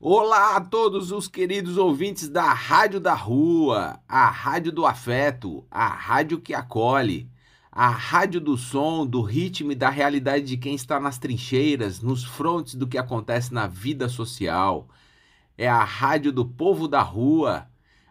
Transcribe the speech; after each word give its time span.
Olá 0.00 0.56
a 0.56 0.60
todos 0.60 1.10
os 1.10 1.26
queridos 1.26 1.76
ouvintes 1.76 2.28
da 2.28 2.52
Rádio 2.52 3.00
da 3.00 3.14
Rua, 3.14 4.00
a 4.08 4.30
Rádio 4.30 4.70
do 4.70 4.86
Afeto, 4.86 5.66
a 5.70 5.88
rádio 5.88 6.40
que 6.40 6.54
acolhe, 6.54 7.28
a 7.72 7.88
rádio 7.88 8.40
do 8.40 8.56
som, 8.56 9.04
do 9.04 9.20
ritmo 9.22 9.72
e 9.72 9.74
da 9.74 9.90
realidade 9.90 10.44
de 10.44 10.56
quem 10.56 10.74
está 10.74 11.00
nas 11.00 11.18
trincheiras, 11.18 12.00
nos 12.00 12.22
frontes 12.22 12.76
do 12.76 12.86
que 12.86 12.96
acontece 12.96 13.52
na 13.52 13.66
vida 13.66 14.08
social. 14.08 14.88
É 15.56 15.68
a 15.68 15.82
rádio 15.82 16.32
do 16.32 16.46
povo 16.46 16.86
da 16.86 17.02
rua 17.02 17.68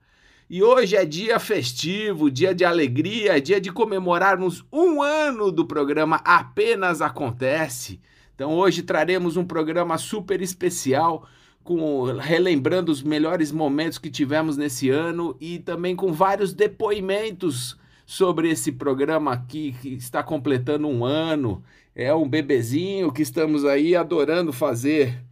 E 0.48 0.62
hoje 0.62 0.94
é 0.94 1.04
dia 1.04 1.40
festivo, 1.40 2.30
dia 2.30 2.54
de 2.54 2.64
alegria, 2.64 3.40
dia 3.40 3.58
de 3.58 3.72
comemorarmos 3.72 4.64
um 4.70 5.02
ano 5.02 5.50
do 5.50 5.64
programa 5.64 6.20
Apenas 6.24 7.00
Acontece. 7.00 7.98
Então 8.34 8.52
hoje 8.52 8.82
traremos 8.82 9.36
um 9.38 9.44
programa 9.44 9.96
super 9.96 10.42
especial, 10.42 11.26
com 11.64 12.04
relembrando 12.16 12.90
os 12.90 13.02
melhores 13.02 13.52
momentos 13.52 13.98
que 13.98 14.10
tivemos 14.10 14.56
nesse 14.56 14.90
ano 14.90 15.36
e 15.40 15.58
também 15.58 15.94
com 15.94 16.12
vários 16.12 16.52
depoimentos 16.52 17.78
sobre 18.04 18.50
esse 18.50 18.72
programa 18.72 19.32
aqui 19.32 19.74
que 19.80 19.94
está 19.94 20.22
completando 20.22 20.88
um 20.88 21.04
ano. 21.04 21.62
É 21.94 22.12
um 22.14 22.28
bebezinho 22.28 23.12
que 23.12 23.22
estamos 23.22 23.64
aí 23.64 23.94
adorando 23.94 24.52
fazer. 24.52 25.22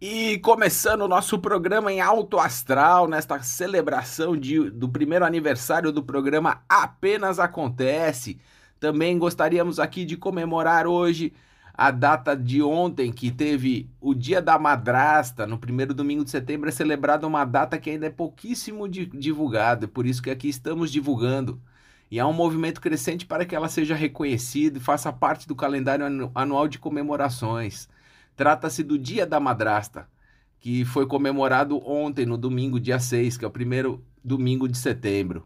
E 0.00 0.38
começando 0.38 1.02
o 1.02 1.08
nosso 1.08 1.38
programa 1.38 1.90
em 1.90 2.00
alto 2.00 2.38
astral, 2.38 3.08
nesta 3.08 3.42
celebração 3.42 4.36
de, 4.36 4.70
do 4.70 4.88
primeiro 4.88 5.24
aniversário 5.24 5.90
do 5.90 6.02
programa 6.02 6.62
Apenas 6.68 7.38
Acontece. 7.38 8.38
Também 8.78 9.18
gostaríamos 9.18 9.78
aqui 9.78 10.04
de 10.04 10.16
comemorar 10.16 10.86
hoje 10.86 11.32
a 11.76 11.90
data 11.90 12.36
de 12.36 12.62
ontem, 12.62 13.12
que 13.12 13.32
teve 13.32 13.90
o 14.00 14.14
Dia 14.14 14.40
da 14.40 14.56
Madrasta, 14.56 15.44
no 15.44 15.58
primeiro 15.58 15.92
domingo 15.92 16.24
de 16.24 16.30
setembro, 16.30 16.68
é 16.68 16.72
celebrada 16.72 17.26
uma 17.26 17.44
data 17.44 17.76
que 17.78 17.90
ainda 17.90 18.06
é 18.06 18.10
pouquíssimo 18.10 18.88
divulgada, 18.88 19.88
por 19.88 20.06
isso 20.06 20.22
que 20.22 20.30
aqui 20.30 20.48
estamos 20.48 20.92
divulgando. 20.92 21.60
E 22.08 22.20
há 22.20 22.26
um 22.28 22.32
movimento 22.32 22.80
crescente 22.80 23.26
para 23.26 23.44
que 23.44 23.56
ela 23.56 23.68
seja 23.68 23.96
reconhecida 23.96 24.78
e 24.78 24.80
faça 24.80 25.12
parte 25.12 25.48
do 25.48 25.56
calendário 25.56 26.30
anual 26.32 26.68
de 26.68 26.78
comemorações. 26.78 27.88
Trata-se 28.36 28.84
do 28.84 28.96
Dia 28.96 29.26
da 29.26 29.40
Madrasta, 29.40 30.06
que 30.60 30.84
foi 30.84 31.06
comemorado 31.06 31.84
ontem, 31.84 32.24
no 32.24 32.38
domingo, 32.38 32.78
dia 32.78 33.00
6, 33.00 33.36
que 33.36 33.44
é 33.44 33.48
o 33.48 33.50
primeiro 33.50 34.04
domingo 34.22 34.68
de 34.68 34.78
setembro. 34.78 35.44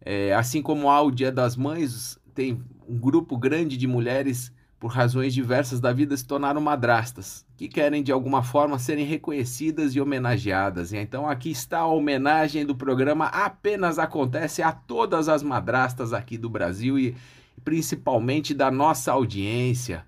É, 0.00 0.32
assim 0.32 0.62
como 0.62 0.88
há 0.88 1.02
o 1.02 1.10
Dia 1.10 1.32
das 1.32 1.56
Mães, 1.56 2.20
tem 2.32 2.62
um 2.88 2.96
grupo 2.96 3.36
grande 3.36 3.76
de 3.76 3.88
mulheres, 3.88 4.52
por 4.78 4.88
razões 4.88 5.32
diversas 5.32 5.80
da 5.80 5.92
vida, 5.92 6.16
se 6.16 6.26
tornaram 6.26 6.60
madrastas, 6.60 7.46
que 7.56 7.66
querem 7.66 8.02
de 8.02 8.12
alguma 8.12 8.42
forma 8.42 8.78
serem 8.78 9.06
reconhecidas 9.06 9.94
e 9.94 10.00
homenageadas. 10.00 10.92
E 10.92 10.98
então 10.98 11.28
aqui 11.28 11.50
está 11.50 11.78
a 11.78 11.86
homenagem 11.86 12.66
do 12.66 12.74
programa 12.74 13.26
Apenas 13.26 13.98
Acontece 13.98 14.62
a 14.62 14.72
todas 14.72 15.28
as 15.28 15.42
madrastas 15.42 16.12
aqui 16.12 16.36
do 16.36 16.50
Brasil 16.50 16.98
e 16.98 17.16
principalmente 17.64 18.52
da 18.52 18.70
nossa 18.70 19.12
audiência. 19.12 20.04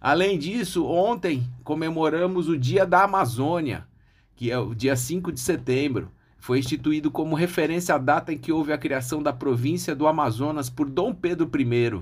Além 0.00 0.38
disso, 0.38 0.86
ontem 0.86 1.46
comemoramos 1.62 2.48
o 2.48 2.56
Dia 2.56 2.86
da 2.86 3.04
Amazônia, 3.04 3.86
que 4.34 4.50
é 4.50 4.58
o 4.58 4.74
dia 4.74 4.96
5 4.96 5.30
de 5.30 5.40
setembro. 5.40 6.10
Foi 6.38 6.58
instituído 6.58 7.10
como 7.10 7.36
referência 7.36 7.94
à 7.94 7.98
data 7.98 8.32
em 8.32 8.38
que 8.38 8.50
houve 8.50 8.72
a 8.72 8.78
criação 8.78 9.22
da 9.22 9.30
província 9.30 9.94
do 9.94 10.06
Amazonas 10.06 10.70
por 10.70 10.88
Dom 10.88 11.12
Pedro 11.12 11.50
I, 11.54 12.00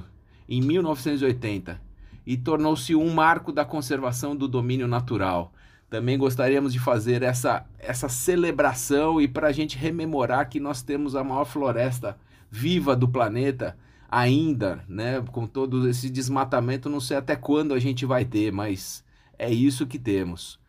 em 0.49 0.63
1980, 0.63 1.88
e 2.29 2.37
tornou-se 2.37 2.95
um 2.95 3.09
marco 3.09 3.51
da 3.51 3.65
conservação 3.65 4.37
do 4.37 4.47
domínio 4.47 4.87
natural. 4.87 5.51
Também 5.89 6.19
gostaríamos 6.19 6.75
de 6.75 6.79
fazer 6.79 7.23
essa, 7.23 7.65
essa 7.79 8.07
celebração 8.07 9.19
e 9.19 9.27
para 9.27 9.49
a 9.49 9.53
gente 9.53 9.79
rememorar 9.79 10.47
que 10.47 10.61
nós 10.61 10.83
temos 10.83 11.17
a 11.17 11.25
maior 11.25 11.47
floresta 11.47 12.19
viva 12.51 12.95
do 12.95 13.09
planeta 13.09 13.79
ainda, 14.11 14.85
né? 14.87 15.25
Com 15.33 15.47
todo 15.47 15.89
esse 15.89 16.11
desmatamento, 16.11 16.91
não 16.91 17.01
sei 17.01 17.17
até 17.17 17.35
quando 17.35 17.73
a 17.73 17.79
gente 17.79 18.05
vai 18.05 18.27
ter, 18.27 18.53
mas 18.53 19.03
é 19.39 19.51
isso 19.51 19.87
que 19.87 19.99
temos. 19.99 20.61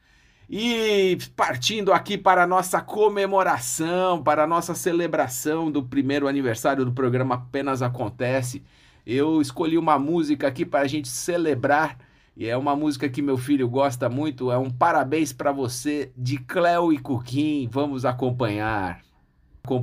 E 0.49 1.17
partindo 1.35 1.91
aqui 1.91 2.17
para 2.17 2.43
a 2.43 2.47
nossa 2.47 2.79
comemoração, 2.79 4.23
para 4.23 4.45
a 4.45 4.47
nossa 4.47 4.73
celebração 4.73 5.69
do 5.69 5.83
primeiro 5.83 6.25
aniversário 6.25 6.85
do 6.85 6.93
programa 6.93 7.35
Apenas 7.35 7.81
Acontece, 7.81 8.63
eu 9.09 9.41
escolhi 9.41 9.75
uma 9.75 9.97
música 9.97 10.47
aqui 10.47 10.63
para 10.63 10.81
a 10.81 10.87
gente 10.87 11.07
celebrar. 11.07 11.97
E 12.37 12.45
é 12.45 12.55
uma 12.55 12.75
música 12.75 13.09
que 13.09 13.23
meu 13.23 13.37
filho 13.37 13.67
gosta 13.67 14.07
muito. 14.07 14.51
É 14.51 14.57
um 14.57 14.69
parabéns 14.69 15.33
para 15.33 15.51
você 15.51 16.11
de 16.15 16.37
Cleo 16.37 16.93
e 16.93 16.99
Cuquim. 16.99 17.67
Vamos 17.71 18.05
acompanhar. 18.05 19.01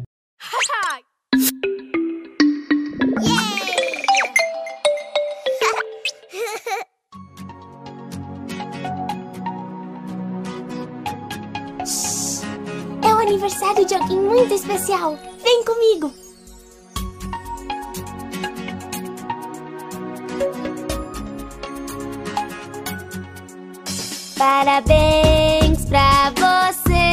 É 13.03 13.15
o 13.15 13.19
aniversário 13.19 13.87
de 13.87 13.95
alguém 13.95 14.21
muito 14.21 14.53
especial. 14.55 15.17
Vem 15.43 15.65
comigo. 15.65 16.26
Parabéns 24.47 25.84
pra 25.87 26.31
você 26.37 27.10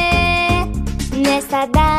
nessa 1.18 1.66
data 1.66 1.93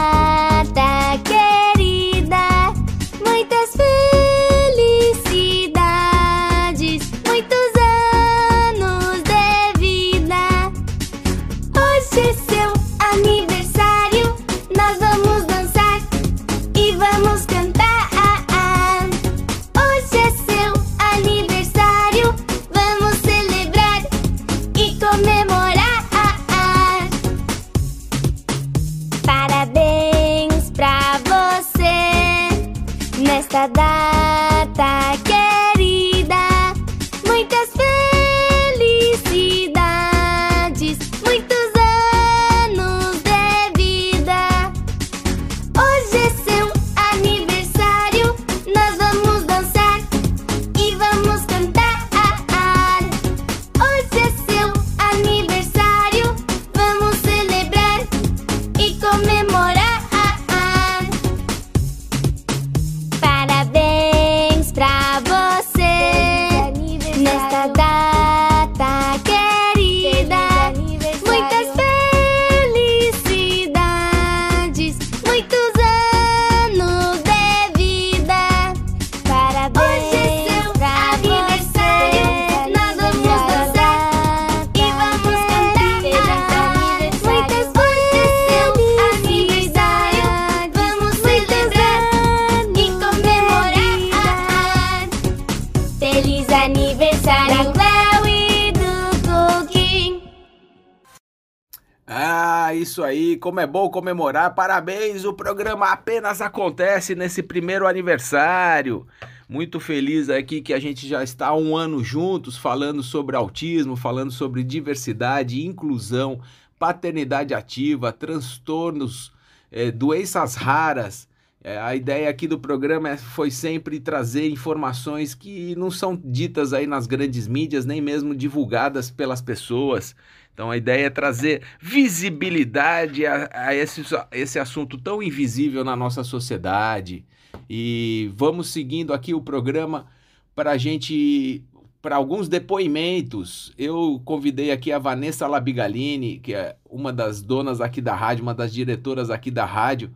como 103.35 103.59
é 103.59 103.67
bom 103.67 103.89
comemorar. 103.89 104.53
Parabéns, 104.55 105.25
o 105.25 105.33
programa 105.33 105.91
apenas 105.91 106.41
acontece 106.41 107.15
nesse 107.15 107.43
primeiro 107.43 107.87
aniversário. 107.87 109.05
Muito 109.47 109.79
feliz 109.79 110.29
aqui 110.29 110.61
que 110.61 110.73
a 110.73 110.79
gente 110.79 111.07
já 111.07 111.23
está 111.23 111.55
um 111.55 111.77
ano 111.77 112.03
juntos 112.03 112.57
falando 112.57 113.03
sobre 113.03 113.35
autismo, 113.35 113.95
falando 113.95 114.31
sobre 114.31 114.63
diversidade, 114.63 115.65
inclusão, 115.65 116.41
paternidade 116.79 117.53
ativa, 117.53 118.11
transtornos, 118.11 119.31
é, 119.71 119.91
doenças 119.91 120.55
raras. 120.55 121.27
É, 121.63 121.79
a 121.79 121.95
ideia 121.95 122.29
aqui 122.29 122.47
do 122.47 122.59
programa 122.59 123.09
é, 123.09 123.17
foi 123.17 123.49
sempre 123.49 123.99
trazer 123.99 124.49
informações 124.49 125.33
que 125.33 125.75
não 125.75 125.89
são 125.89 126.15
ditas 126.15 126.73
aí 126.73 126.85
nas 126.85 127.07
grandes 127.07 127.47
mídias, 127.47 127.85
nem 127.85 127.99
mesmo 127.99 128.35
divulgadas 128.35 129.09
pelas 129.09 129.41
pessoas. 129.41 130.15
Então 130.55 130.71
a 130.71 130.77
ideia 130.77 131.07
é 131.07 131.09
trazer 131.09 131.61
visibilidade 131.81 133.25
a, 133.25 133.49
a 133.51 133.75
esse, 133.75 134.01
a 134.15 134.27
esse 134.31 134.57
assunto 134.57 134.97
tão 134.97 135.21
invisível 135.21 135.83
na 135.83 135.97
nossa 135.97 136.23
sociedade. 136.23 137.25
E 137.69 138.31
vamos 138.33 138.69
seguindo 138.69 139.13
aqui 139.13 139.33
o 139.33 139.41
programa 139.41 140.07
para 140.55 140.71
a 140.71 140.77
gente 140.77 141.61
para 142.01 142.15
alguns 142.15 142.47
depoimentos. 142.47 143.73
Eu 143.77 144.21
convidei 144.23 144.71
aqui 144.71 144.93
a 144.93 144.99
Vanessa 144.99 145.45
Labigalini, 145.45 146.39
que 146.39 146.53
é 146.53 146.77
uma 146.89 147.11
das 147.11 147.41
donas 147.41 147.81
aqui 147.81 147.99
da 147.99 148.15
rádio, 148.15 148.43
uma 148.43 148.53
das 148.53 148.71
diretoras 148.73 149.29
aqui 149.29 149.51
da 149.51 149.65
rádio, 149.65 150.11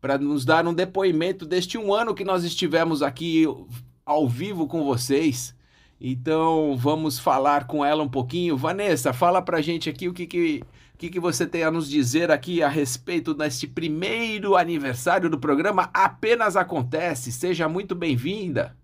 para 0.00 0.16
nos 0.16 0.46
dar 0.46 0.66
um 0.66 0.72
depoimento 0.72 1.44
deste 1.44 1.76
um 1.76 1.92
ano 1.92 2.14
que 2.14 2.24
nós 2.24 2.44
estivemos 2.44 3.02
aqui 3.02 3.44
ao 4.06 4.26
vivo 4.26 4.66
com 4.66 4.84
vocês. 4.84 5.54
Então 6.04 6.76
vamos 6.76 7.20
falar 7.20 7.68
com 7.68 7.84
ela 7.84 8.02
um 8.02 8.08
pouquinho. 8.08 8.56
Vanessa, 8.56 9.12
fala 9.12 9.40
pra 9.40 9.62
gente 9.62 9.88
aqui 9.88 10.08
o 10.08 10.12
que, 10.12 10.26
que, 10.26 10.64
que, 10.98 11.08
que 11.08 11.20
você 11.20 11.46
tem 11.46 11.62
a 11.62 11.70
nos 11.70 11.88
dizer 11.88 12.28
aqui 12.28 12.60
a 12.60 12.68
respeito 12.68 13.32
deste 13.32 13.68
primeiro 13.68 14.56
aniversário 14.56 15.30
do 15.30 15.38
programa 15.38 15.88
Apenas 15.94 16.56
Acontece. 16.56 17.30
Seja 17.30 17.68
muito 17.68 17.94
bem-vinda. 17.94 18.76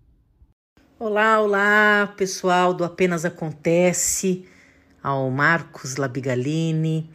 Olá, 0.97 1.41
olá, 1.41 2.13
pessoal 2.15 2.73
do 2.73 2.85
Apenas 2.85 3.25
Acontece, 3.25 4.45
ao 5.03 5.29
Marcos 5.29 5.97
Labigalini, 5.97 7.09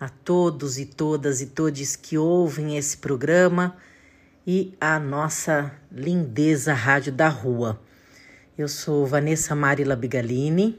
a 0.00 0.08
todos 0.08 0.76
e 0.76 0.86
todas 0.86 1.40
e 1.40 1.46
todes 1.46 1.94
que 1.94 2.18
ouvem 2.18 2.76
esse 2.76 2.96
programa 2.96 3.76
e 4.44 4.74
a 4.80 4.98
nossa 4.98 5.72
lindeza 5.92 6.74
Rádio 6.74 7.12
da 7.12 7.28
Rua. 7.28 7.85
Eu 8.58 8.68
sou 8.68 9.04
Vanessa 9.04 9.54
Mari 9.54 9.84
Labigalini, 9.84 10.78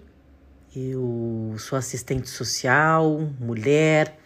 eu 0.75 1.53
sou 1.59 1.77
assistente 1.77 2.27
social, 2.27 3.29
mulher, 3.39 4.18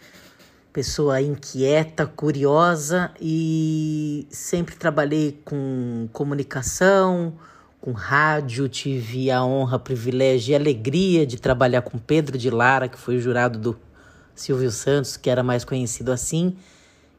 pessoa 0.72 1.20
inquieta, 1.20 2.06
curiosa 2.06 3.10
e 3.20 4.26
sempre 4.30 4.74
trabalhei 4.74 5.38
com 5.44 6.08
comunicação, 6.14 7.34
com 7.78 7.92
rádio, 7.92 8.70
tive 8.70 9.30
a 9.30 9.44
honra, 9.44 9.78
privilégio 9.78 10.52
e 10.52 10.54
alegria 10.54 11.26
de 11.26 11.36
trabalhar 11.36 11.82
com 11.82 11.98
Pedro 11.98 12.38
de 12.38 12.48
Lara, 12.48 12.88
que 12.88 12.98
foi 12.98 13.18
jurado 13.18 13.58
do 13.58 13.78
Silvio 14.34 14.70
Santos, 14.70 15.18
que 15.18 15.28
era 15.28 15.42
mais 15.42 15.62
conhecido 15.62 16.10
assim. 16.10 16.56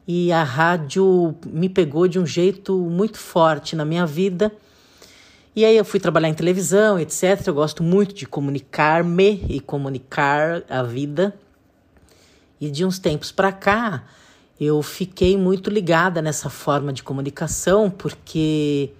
E 0.04 0.32
a 0.32 0.42
rádio 0.42 1.36
me 1.46 1.68
pegou 1.68 2.08
de 2.08 2.18
um 2.18 2.26
jeito 2.26 2.76
muito 2.76 3.18
forte 3.18 3.76
na 3.76 3.84
minha 3.84 4.04
vida 4.04 4.50
e 5.56 5.64
aí 5.64 5.76
eu 5.76 5.84
fui 5.84 6.00
trabalhar 6.00 6.28
em 6.28 6.34
televisão, 6.34 6.98
etc. 6.98 7.46
Eu 7.46 7.54
gosto 7.54 7.82
muito 7.82 8.12
de 8.12 8.26
comunicar-me 8.26 9.44
e 9.48 9.60
comunicar 9.60 10.64
a 10.68 10.82
vida. 10.82 11.38
E 12.60 12.68
de 12.70 12.84
uns 12.84 12.98
tempos 12.98 13.30
para 13.30 13.52
cá, 13.52 14.04
eu 14.58 14.82
fiquei 14.82 15.36
muito 15.36 15.70
ligada 15.70 16.20
nessa 16.20 16.50
forma 16.50 16.92
de 16.92 17.04
comunicação, 17.04 17.88
porque 17.88 18.90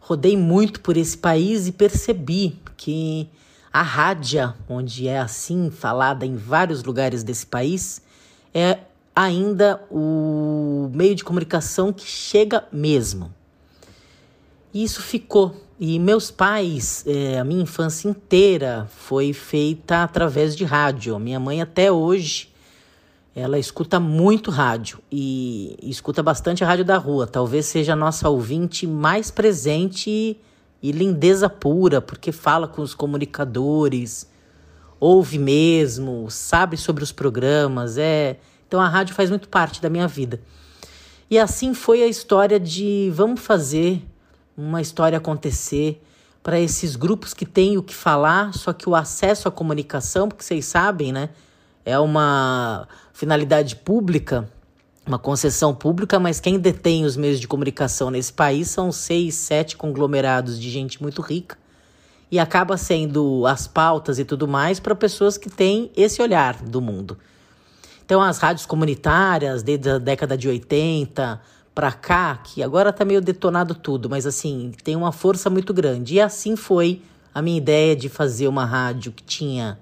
rodei 0.00 0.36
muito 0.36 0.80
por 0.80 0.96
esse 0.96 1.18
país 1.18 1.66
e 1.66 1.72
percebi 1.72 2.56
que 2.76 3.28
a 3.72 3.82
rádio, 3.82 4.54
onde 4.68 5.08
é 5.08 5.18
assim 5.18 5.70
falada 5.70 6.24
em 6.24 6.36
vários 6.36 6.84
lugares 6.84 7.24
desse 7.24 7.46
país, 7.46 8.00
é 8.54 8.78
ainda 9.14 9.82
o 9.90 10.88
meio 10.94 11.16
de 11.16 11.24
comunicação 11.24 11.92
que 11.92 12.06
chega 12.06 12.64
mesmo. 12.72 13.34
E 14.72 14.84
isso 14.84 15.02
ficou 15.02 15.54
e 15.82 15.98
meus 15.98 16.30
pais, 16.30 17.02
é, 17.06 17.38
a 17.38 17.44
minha 17.44 17.62
infância 17.62 18.06
inteira 18.06 18.86
foi 18.94 19.32
feita 19.32 20.02
através 20.02 20.54
de 20.54 20.62
rádio. 20.62 21.18
Minha 21.18 21.40
mãe 21.40 21.62
até 21.62 21.90
hoje, 21.90 22.52
ela 23.34 23.58
escuta 23.58 23.98
muito 23.98 24.50
rádio 24.50 24.98
e, 25.10 25.78
e 25.82 25.88
escuta 25.88 26.22
bastante 26.22 26.62
a 26.62 26.66
rádio 26.66 26.84
da 26.84 26.98
rua. 26.98 27.26
Talvez 27.26 27.64
seja 27.64 27.94
a 27.94 27.96
nossa 27.96 28.28
ouvinte 28.28 28.86
mais 28.86 29.30
presente 29.30 30.10
e, 30.10 30.38
e 30.82 30.92
lindeza 30.92 31.48
pura, 31.48 32.02
porque 32.02 32.30
fala 32.30 32.68
com 32.68 32.82
os 32.82 32.92
comunicadores, 32.92 34.28
ouve 35.00 35.38
mesmo, 35.38 36.30
sabe 36.30 36.76
sobre 36.76 37.02
os 37.02 37.10
programas. 37.10 37.96
É, 37.96 38.36
então 38.68 38.82
a 38.82 38.86
rádio 38.86 39.14
faz 39.14 39.30
muito 39.30 39.48
parte 39.48 39.80
da 39.80 39.88
minha 39.88 40.06
vida. 40.06 40.42
E 41.30 41.38
assim 41.38 41.72
foi 41.72 42.02
a 42.02 42.06
história 42.06 42.60
de 42.60 43.10
vamos 43.14 43.40
fazer 43.40 44.09
uma 44.60 44.80
história 44.82 45.16
acontecer 45.16 46.02
para 46.42 46.60
esses 46.60 46.96
grupos 46.96 47.32
que 47.32 47.46
têm 47.46 47.78
o 47.78 47.82
que 47.82 47.94
falar, 47.94 48.52
só 48.54 48.72
que 48.72 48.88
o 48.88 48.94
acesso 48.94 49.48
à 49.48 49.50
comunicação, 49.50 50.28
porque 50.28 50.44
vocês 50.44 50.64
sabem, 50.66 51.12
né? 51.12 51.30
É 51.84 51.98
uma 51.98 52.86
finalidade 53.12 53.76
pública, 53.76 54.48
uma 55.06 55.18
concessão 55.18 55.74
pública, 55.74 56.18
mas 56.18 56.40
quem 56.40 56.58
detém 56.58 57.04
os 57.04 57.16
meios 57.16 57.40
de 57.40 57.48
comunicação 57.48 58.10
nesse 58.10 58.32
país 58.32 58.68
são 58.68 58.92
seis, 58.92 59.34
sete 59.34 59.76
conglomerados 59.76 60.60
de 60.60 60.70
gente 60.70 61.02
muito 61.02 61.22
rica. 61.22 61.58
E 62.30 62.38
acaba 62.38 62.76
sendo 62.76 63.44
as 63.46 63.66
pautas 63.66 64.18
e 64.18 64.24
tudo 64.24 64.46
mais 64.46 64.78
para 64.78 64.94
pessoas 64.94 65.36
que 65.36 65.50
têm 65.50 65.90
esse 65.96 66.22
olhar 66.22 66.62
do 66.62 66.80
mundo. 66.80 67.18
Então, 68.04 68.22
as 68.22 68.38
rádios 68.38 68.66
comunitárias, 68.66 69.62
desde 69.62 69.90
a 69.90 69.98
década 69.98 70.36
de 70.36 70.48
80, 70.48 71.40
para 71.80 71.92
cá, 71.92 72.36
que 72.36 72.62
agora 72.62 72.92
tá 72.92 73.06
meio 73.06 73.22
detonado 73.22 73.74
tudo, 73.74 74.10
mas 74.10 74.26
assim, 74.26 74.70
tem 74.84 74.94
uma 74.94 75.12
força 75.12 75.48
muito 75.48 75.72
grande. 75.72 76.16
E 76.16 76.20
assim 76.20 76.54
foi 76.54 77.00
a 77.34 77.40
minha 77.40 77.56
ideia 77.56 77.96
de 77.96 78.10
fazer 78.10 78.48
uma 78.48 78.66
rádio 78.66 79.10
que 79.10 79.22
tinha 79.22 79.78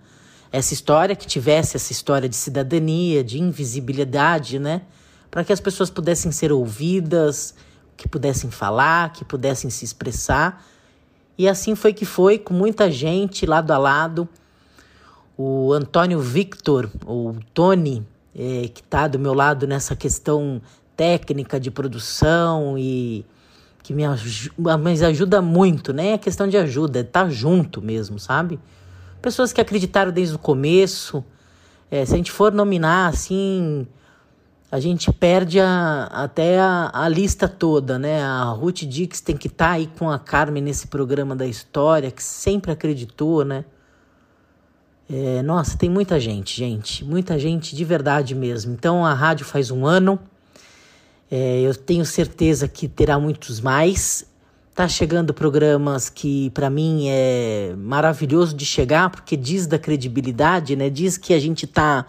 essa 0.52 0.73
história, 0.73 1.17
que 1.17 1.26
tivesse 1.26 1.76
essa 1.76 1.90
história 1.90 2.28
de 2.28 2.37
cidadania, 2.37 3.25
de 3.25 3.40
invisibilidade, 3.40 4.61
né? 4.61 4.83
Para 5.28 5.43
que 5.43 5.52
as 5.52 5.59
pessoas 5.59 5.90
pudessem 5.90 6.31
ser 6.31 6.52
ouvidas, 6.52 7.52
que 7.97 8.09
pudessem 8.09 8.49
falar, 8.49 9.12
que 9.12 9.25
pudessem 9.25 9.69
se 9.69 9.85
expressar. 9.85 10.64
E 11.37 11.49
assim 11.49 11.75
foi 11.75 11.93
que 11.93 12.05
foi, 12.05 12.38
com 12.38 12.55
muita 12.55 12.88
gente 12.93 13.45
lado 13.45 13.73
a 13.73 13.76
lado. 13.76 14.28
O 15.37 15.73
Antônio 15.73 16.21
Victor, 16.21 16.88
ou 17.05 17.35
Tony, 17.52 18.07
é, 18.37 18.69
que 18.69 18.83
está 18.83 19.09
do 19.09 19.19
meu 19.19 19.35
lado 19.35 19.67
nessa 19.67 19.97
questão 19.97 20.62
técnica 20.99 21.61
de 21.61 21.71
produção 21.71 22.76
e 22.76 23.25
que 23.85 23.95
me, 23.95 24.02
me 24.05 25.05
ajuda 25.05 25.40
muito, 25.40 25.93
né? 25.93 26.14
É 26.14 26.19
questão 26.19 26.49
de 26.49 26.57
ajuda, 26.57 26.99
é 26.99 27.02
estar 27.02 27.25
tá 27.25 27.31
junto 27.31 27.81
mesmo, 27.81 28.19
sabe? 28.19 28.59
Pessoas 29.23 29.52
que 29.52 29.61
acreditaram 29.61 30.11
desde 30.11 30.35
o 30.35 30.38
começo. 30.38 31.25
É, 31.88 32.05
se 32.05 32.14
a 32.14 32.17
gente 32.17 32.33
for 32.33 32.52
nominar 32.52 33.07
assim, 33.07 33.87
a 34.73 34.81
gente 34.81 35.12
perde 35.12 35.61
a, 35.61 36.11
até 36.12 36.59
a, 36.59 36.90
a, 36.93 37.09
lista 37.09 37.47
toda, 37.47 37.97
né? 37.97 38.21
A 38.21 38.43
Ruth 38.47 38.83
Dix 38.83 39.21
tem 39.21 39.37
que 39.37 39.47
estar 39.47 39.69
tá 39.69 39.73
aí 39.75 39.87
com 39.99 40.11
a 40.11 40.19
Carmen 40.19 40.62
nesse 40.62 40.88
programa 40.88 41.37
da 41.37 41.47
história, 41.47 42.11
que 42.11 42.23
sempre 42.23 42.73
acreditou, 42.73 43.45
né? 43.45 43.64
É, 45.09 45.43
nossa, 45.43 45.78
tem 45.78 45.88
muita 45.88 46.19
gente, 46.19 46.57
gente, 46.57 47.05
muita 47.05 47.38
gente 47.38 47.75
de 47.76 47.85
verdade 47.85 48.35
mesmo. 48.35 48.73
Então 48.75 49.07
a 49.07 49.14
rádio 49.14 49.47
faz 49.47 49.71
um 49.71 49.87
ano. 49.87 50.19
É, 51.30 51.61
eu 51.61 51.75
tenho 51.75 52.04
certeza 52.04 52.66
que 52.66 52.88
terá 52.88 53.18
muitos 53.18 53.61
mais. 53.61 54.26
Tá 54.75 54.88
chegando 54.88 55.35
programas 55.35 56.08
que 56.08 56.50
para 56.50 56.70
mim 56.70 57.06
é 57.08 57.75
maravilhoso 57.76 58.54
de 58.54 58.64
chegar, 58.64 59.11
porque 59.11 59.37
diz 59.37 59.66
da 59.66 59.78
credibilidade, 59.78 60.76
né? 60.76 60.88
Diz 60.88 61.18
que 61.18 61.35
a 61.35 61.40
gente 61.40 61.66
tá 61.66 62.06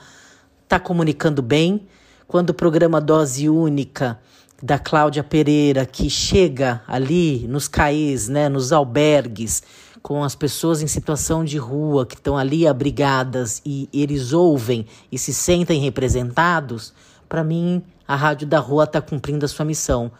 tá 0.68 0.80
comunicando 0.80 1.42
bem. 1.42 1.88
Quando 2.28 2.52
o 2.52 2.54
programa 2.54 3.02
Dose 3.02 3.50
Única 3.50 4.20
da 4.62 4.78
Cláudia 4.78 5.24
Pereira, 5.24 5.86
que 5.86 6.10
chega 6.10 6.82
ali 6.88 7.48
nos 7.48 7.68
CAEs, 7.68 8.28
né, 8.28 8.48
nos 8.48 8.72
albergues, 8.72 9.64
com 10.02 10.24
as 10.24 10.36
pessoas 10.36 10.82
em 10.82 10.88
situação 10.88 11.44
de 11.44 11.58
rua 11.58 12.06
que 12.06 12.16
estão 12.16 12.38
ali 12.38 12.68
abrigadas 12.68 13.62
e 13.66 13.90
eles 13.92 14.32
ouvem 14.32 14.86
e 15.12 15.18
se 15.18 15.34
sentem 15.34 15.82
representados, 15.82 16.94
para 17.28 17.44
mim 17.44 17.82
a 18.10 18.16
Rádio 18.16 18.48
da 18.48 18.58
Rua 18.58 18.86
está 18.86 19.00
cumprindo 19.00 19.46
a 19.46 19.48
sua 19.48 19.64
missão. 19.64 20.12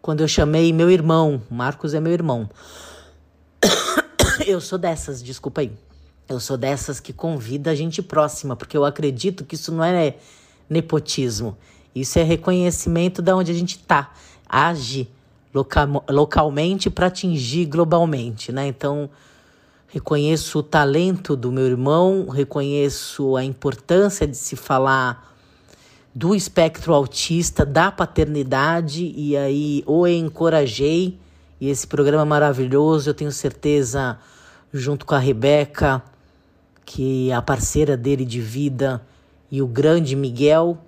Quando 0.00 0.22
eu 0.22 0.28
chamei 0.28 0.72
meu 0.72 0.90
irmão, 0.90 1.42
Marcos 1.50 1.92
é 1.92 2.00
meu 2.00 2.10
irmão, 2.10 2.48
eu 4.46 4.62
sou 4.62 4.78
dessas, 4.78 5.22
desculpa 5.22 5.60
aí. 5.60 5.70
Eu 6.26 6.40
sou 6.40 6.56
dessas 6.56 7.00
que 7.00 7.12
convida 7.12 7.70
a 7.70 7.74
gente 7.74 8.00
próxima, 8.00 8.56
porque 8.56 8.74
eu 8.74 8.82
acredito 8.86 9.44
que 9.44 9.56
isso 9.56 9.70
não 9.70 9.84
é 9.84 10.16
nepotismo. 10.70 11.54
Isso 11.94 12.18
é 12.18 12.22
reconhecimento 12.22 13.20
de 13.20 13.30
onde 13.30 13.52
a 13.52 13.54
gente 13.54 13.76
está. 13.76 14.14
Age 14.48 15.06
local, 15.52 16.02
localmente 16.08 16.88
para 16.88 17.08
atingir 17.08 17.66
globalmente, 17.66 18.50
né? 18.50 18.66
Então, 18.68 19.10
reconheço 19.86 20.60
o 20.60 20.62
talento 20.62 21.36
do 21.36 21.52
meu 21.52 21.66
irmão, 21.66 22.28
reconheço 22.30 23.36
a 23.36 23.44
importância 23.44 24.26
de 24.26 24.36
se 24.38 24.56
falar 24.56 25.31
do 26.14 26.34
espectro 26.34 26.92
autista, 26.92 27.64
da 27.64 27.90
paternidade, 27.90 29.12
e 29.16 29.36
aí 29.36 29.82
o 29.86 30.06
encorajei. 30.06 31.18
E 31.60 31.68
esse 31.68 31.86
programa 31.86 32.24
maravilhoso, 32.24 33.08
eu 33.08 33.14
tenho 33.14 33.32
certeza, 33.32 34.18
junto 34.72 35.06
com 35.06 35.14
a 35.14 35.18
Rebeca, 35.18 36.02
que 36.84 37.30
é 37.30 37.34
a 37.34 37.40
parceira 37.40 37.96
dele 37.96 38.24
de 38.24 38.40
vida, 38.40 39.00
e 39.50 39.62
o 39.62 39.66
grande 39.66 40.16
Miguel, 40.16 40.78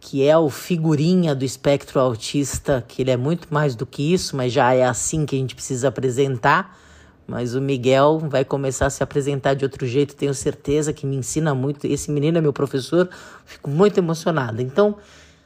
que 0.00 0.26
é 0.26 0.36
o 0.36 0.50
figurinha 0.50 1.34
do 1.34 1.44
espectro 1.44 2.00
autista, 2.00 2.84
que 2.86 3.02
ele 3.02 3.10
é 3.10 3.16
muito 3.16 3.48
mais 3.52 3.74
do 3.74 3.86
que 3.86 4.12
isso, 4.12 4.36
mas 4.36 4.52
já 4.52 4.74
é 4.74 4.84
assim 4.84 5.24
que 5.24 5.36
a 5.36 5.38
gente 5.38 5.54
precisa 5.54 5.88
apresentar. 5.88 6.78
Mas 7.26 7.54
o 7.54 7.60
Miguel 7.60 8.18
vai 8.28 8.44
começar 8.44 8.86
a 8.86 8.90
se 8.90 9.02
apresentar 9.02 9.54
de 9.54 9.64
outro 9.64 9.86
jeito, 9.86 10.14
tenho 10.14 10.34
certeza 10.34 10.92
que 10.92 11.06
me 11.06 11.16
ensina 11.16 11.54
muito. 11.54 11.86
Esse 11.86 12.10
menino 12.10 12.38
é 12.38 12.40
meu 12.40 12.52
professor, 12.52 13.08
fico 13.46 13.70
muito 13.70 13.98
emocionada. 13.98 14.62
Então, 14.62 14.96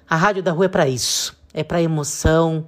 a 0.09 0.17
Rádio 0.17 0.43
da 0.43 0.53
Rua 0.53 0.65
é 0.65 0.69
para 0.69 0.89
isso. 0.89 1.37
É 1.55 1.63
para 1.63 1.81
emoção, 1.81 2.67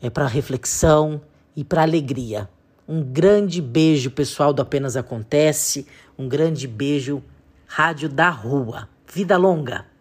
é 0.00 0.10
para 0.10 0.26
reflexão 0.26 1.20
e 1.56 1.64
para 1.64 1.82
alegria. 1.82 2.48
Um 2.86 3.02
grande 3.02 3.62
beijo, 3.62 4.10
pessoal 4.10 4.52
do 4.52 4.60
Apenas 4.60 4.96
Acontece. 4.96 5.86
Um 6.18 6.28
grande 6.28 6.66
beijo, 6.66 7.22
Rádio 7.66 8.08
da 8.08 8.28
Rua. 8.28 8.88
Vida 9.06 9.36
longa! 9.36 9.93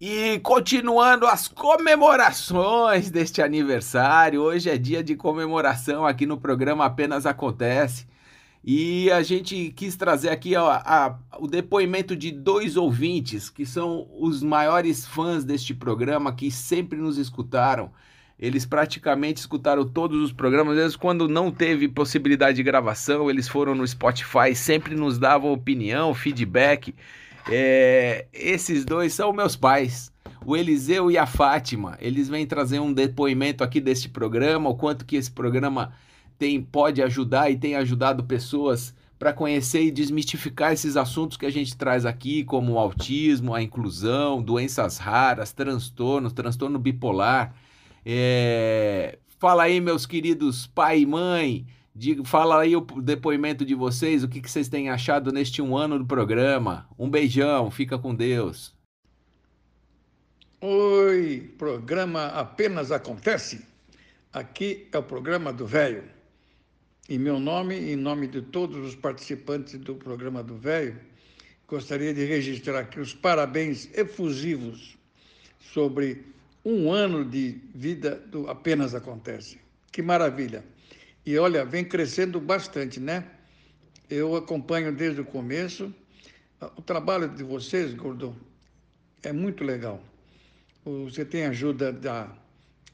E 0.00 0.38
continuando 0.44 1.26
as 1.26 1.48
comemorações 1.48 3.10
deste 3.10 3.42
aniversário, 3.42 4.40
hoje 4.40 4.70
é 4.70 4.78
dia 4.78 5.02
de 5.02 5.16
comemoração 5.16 6.06
aqui 6.06 6.24
no 6.24 6.38
programa 6.38 6.84
Apenas 6.84 7.26
Acontece. 7.26 8.06
E 8.64 9.10
a 9.10 9.24
gente 9.24 9.72
quis 9.74 9.96
trazer 9.96 10.28
aqui 10.28 10.54
a, 10.54 11.18
o 11.40 11.48
depoimento 11.48 12.14
de 12.14 12.30
dois 12.30 12.76
ouvintes 12.76 13.50
que 13.50 13.66
são 13.66 14.06
os 14.20 14.40
maiores 14.40 15.04
fãs 15.04 15.44
deste 15.44 15.74
programa, 15.74 16.32
que 16.32 16.48
sempre 16.48 16.96
nos 16.96 17.18
escutaram. 17.18 17.90
Eles 18.38 18.64
praticamente 18.64 19.40
escutaram 19.40 19.84
todos 19.84 20.22
os 20.22 20.32
programas, 20.32 20.76
vezes 20.76 20.94
quando 20.94 21.26
não 21.26 21.50
teve 21.50 21.88
possibilidade 21.88 22.58
de 22.58 22.62
gravação, 22.62 23.28
eles 23.28 23.48
foram 23.48 23.74
no 23.74 23.84
Spotify, 23.84 24.54
sempre 24.54 24.94
nos 24.94 25.18
davam 25.18 25.52
opinião, 25.52 26.14
feedback. 26.14 26.94
É, 27.50 28.26
esses 28.32 28.84
dois 28.84 29.14
são 29.14 29.32
meus 29.32 29.56
pais, 29.56 30.12
o 30.44 30.56
Eliseu 30.56 31.10
e 31.10 31.16
a 31.16 31.26
Fátima. 31.26 31.96
Eles 32.00 32.28
vêm 32.28 32.46
trazer 32.46 32.78
um 32.80 32.92
depoimento 32.92 33.64
aqui 33.64 33.80
deste 33.80 34.08
programa, 34.08 34.68
o 34.68 34.74
quanto 34.74 35.04
que 35.04 35.16
esse 35.16 35.30
programa 35.30 35.92
tem 36.38 36.62
pode 36.62 37.02
ajudar 37.02 37.50
e 37.50 37.56
tem 37.56 37.74
ajudado 37.74 38.24
pessoas 38.24 38.94
para 39.18 39.32
conhecer 39.32 39.82
e 39.82 39.90
desmistificar 39.90 40.72
esses 40.72 40.96
assuntos 40.96 41.36
que 41.36 41.44
a 41.44 41.50
gente 41.50 41.76
traz 41.76 42.06
aqui, 42.06 42.44
como 42.44 42.74
o 42.74 42.78
autismo, 42.78 43.52
a 43.52 43.62
inclusão, 43.62 44.40
doenças 44.40 44.98
raras, 44.98 45.52
transtornos, 45.52 46.32
transtorno 46.32 46.78
bipolar. 46.78 47.52
É... 48.06 49.18
Fala 49.38 49.64
aí, 49.64 49.80
meus 49.80 50.06
queridos 50.06 50.66
pai 50.68 51.00
e 51.00 51.06
mãe. 51.06 51.66
Diga, 51.98 52.24
fala 52.24 52.60
aí 52.60 52.76
o 52.76 52.80
depoimento 52.80 53.64
de 53.64 53.74
vocês, 53.74 54.22
o 54.22 54.28
que, 54.28 54.40
que 54.40 54.48
vocês 54.48 54.68
têm 54.68 54.88
achado 54.88 55.32
neste 55.32 55.60
um 55.60 55.76
ano 55.76 55.98
do 55.98 56.06
programa. 56.06 56.88
Um 56.96 57.10
beijão, 57.10 57.72
fica 57.72 57.98
com 57.98 58.14
Deus. 58.14 58.72
Oi, 60.60 61.52
programa 61.58 62.26
apenas 62.26 62.92
acontece. 62.92 63.66
Aqui 64.32 64.86
é 64.92 64.98
o 64.98 65.02
programa 65.02 65.52
do 65.52 65.66
Velho. 65.66 66.04
Em 67.08 67.18
meu 67.18 67.40
nome 67.40 67.74
em 67.74 67.96
nome 67.96 68.28
de 68.28 68.42
todos 68.42 68.76
os 68.76 68.94
participantes 68.94 69.76
do 69.76 69.96
programa 69.96 70.40
do 70.40 70.56
Velho, 70.56 71.00
gostaria 71.66 72.14
de 72.14 72.24
registrar 72.24 72.78
aqui 72.78 73.00
os 73.00 73.12
parabéns 73.12 73.92
efusivos 73.92 74.96
sobre 75.58 76.24
um 76.64 76.92
ano 76.92 77.24
de 77.24 77.60
vida 77.74 78.22
do 78.30 78.48
Apenas 78.48 78.94
Acontece. 78.94 79.58
Que 79.90 80.00
maravilha! 80.00 80.77
E 81.28 81.38
olha, 81.38 81.62
vem 81.62 81.84
crescendo 81.84 82.40
bastante, 82.40 82.98
né? 82.98 83.22
Eu 84.08 84.34
acompanho 84.34 84.90
desde 84.90 85.20
o 85.20 85.26
começo. 85.26 85.94
O 86.74 86.80
trabalho 86.80 87.28
de 87.28 87.44
vocês, 87.44 87.92
Gordo, 87.92 88.34
é 89.22 89.30
muito 89.30 89.62
legal. 89.62 90.02
Você 90.82 91.26
tem 91.26 91.44
ajuda 91.44 91.92
da 91.92 92.34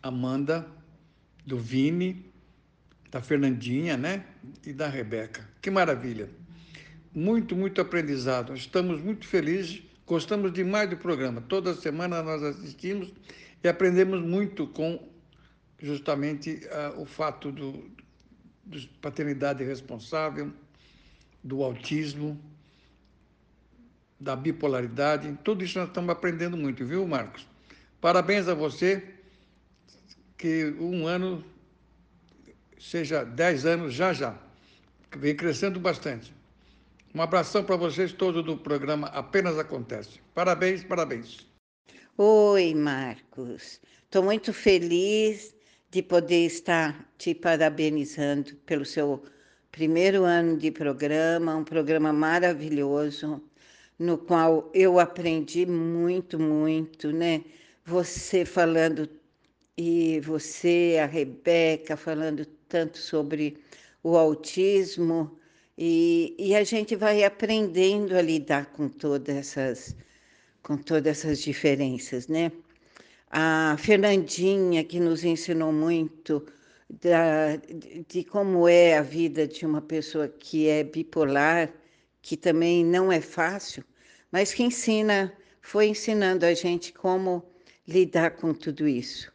Amanda, 0.02 0.66
do 1.46 1.60
Vini, 1.60 2.26
da 3.08 3.22
Fernandinha, 3.22 3.96
né? 3.96 4.24
E 4.66 4.72
da 4.72 4.88
Rebeca. 4.88 5.48
Que 5.62 5.70
maravilha. 5.70 6.28
Muito, 7.14 7.54
muito 7.54 7.80
aprendizado. 7.80 8.52
Estamos 8.52 9.00
muito 9.00 9.28
felizes, 9.28 9.80
gostamos 10.04 10.52
demais 10.52 10.90
do 10.90 10.96
programa. 10.96 11.40
Toda 11.40 11.72
semana 11.72 12.20
nós 12.20 12.42
assistimos 12.42 13.12
e 13.62 13.68
aprendemos 13.68 14.20
muito 14.20 14.66
com 14.66 15.08
justamente 15.78 16.62
uh, 16.96 17.00
o 17.00 17.04
fato 17.04 17.52
do, 17.52 17.94
de 18.66 18.86
paternidade 19.00 19.62
responsável, 19.64 20.52
do 21.42 21.62
autismo, 21.62 22.40
da 24.18 24.34
bipolaridade. 24.34 25.38
Tudo 25.44 25.64
isso 25.64 25.78
nós 25.78 25.88
estamos 25.88 26.10
aprendendo 26.10 26.56
muito, 26.56 26.84
viu, 26.84 27.06
Marcos? 27.06 27.46
Parabéns 28.00 28.48
a 28.48 28.54
você, 28.54 29.02
que 30.36 30.74
um 30.78 31.06
ano 31.06 31.44
seja 32.78 33.24
dez 33.24 33.64
anos 33.64 33.94
já 33.94 34.12
já. 34.12 34.38
Vem 35.16 35.36
crescendo 35.36 35.78
bastante. 35.78 36.34
Um 37.14 37.22
abração 37.22 37.62
para 37.62 37.76
vocês 37.76 38.12
todos 38.12 38.44
do 38.44 38.56
programa 38.56 39.06
Apenas 39.08 39.58
Acontece. 39.58 40.20
Parabéns, 40.34 40.82
parabéns. 40.82 41.46
Oi, 42.18 42.74
Marcos. 42.74 43.80
Estou 44.04 44.22
muito 44.22 44.52
feliz 44.52 45.53
de 45.94 46.02
poder 46.02 46.44
estar 46.46 47.08
te 47.16 47.32
parabenizando 47.32 48.56
pelo 48.66 48.84
seu 48.84 49.22
primeiro 49.70 50.24
ano 50.24 50.56
de 50.58 50.72
programa, 50.72 51.54
um 51.54 51.62
programa 51.62 52.12
maravilhoso, 52.12 53.40
no 53.96 54.18
qual 54.18 54.68
eu 54.74 54.98
aprendi 54.98 55.64
muito, 55.64 56.36
muito, 56.36 57.12
né? 57.12 57.44
Você 57.86 58.44
falando 58.44 59.08
e 59.78 60.18
você, 60.18 60.98
a 61.00 61.06
Rebeca, 61.06 61.96
falando 61.96 62.44
tanto 62.68 62.98
sobre 62.98 63.56
o 64.02 64.16
autismo, 64.16 65.38
e, 65.78 66.34
e 66.36 66.56
a 66.56 66.64
gente 66.64 66.96
vai 66.96 67.22
aprendendo 67.22 68.16
a 68.16 68.22
lidar 68.22 68.66
com 68.72 68.88
todas 68.88 69.36
essas, 69.36 69.96
com 70.60 70.76
todas 70.76 71.18
essas 71.18 71.40
diferenças, 71.40 72.26
né? 72.26 72.50
A 73.36 73.76
Fernandinha, 73.76 74.84
que 74.84 75.00
nos 75.00 75.24
ensinou 75.24 75.72
muito 75.72 76.46
da, 76.88 77.56
de 78.06 78.22
como 78.22 78.68
é 78.68 78.96
a 78.96 79.02
vida 79.02 79.44
de 79.44 79.66
uma 79.66 79.82
pessoa 79.82 80.28
que 80.28 80.68
é 80.68 80.84
bipolar, 80.84 81.74
que 82.22 82.36
também 82.36 82.84
não 82.84 83.10
é 83.10 83.20
fácil, 83.20 83.82
mas 84.30 84.54
que 84.54 84.62
ensina, 84.62 85.36
foi 85.60 85.88
ensinando 85.88 86.46
a 86.46 86.54
gente 86.54 86.92
como 86.92 87.44
lidar 87.88 88.36
com 88.36 88.54
tudo 88.54 88.86
isso. 88.86 89.32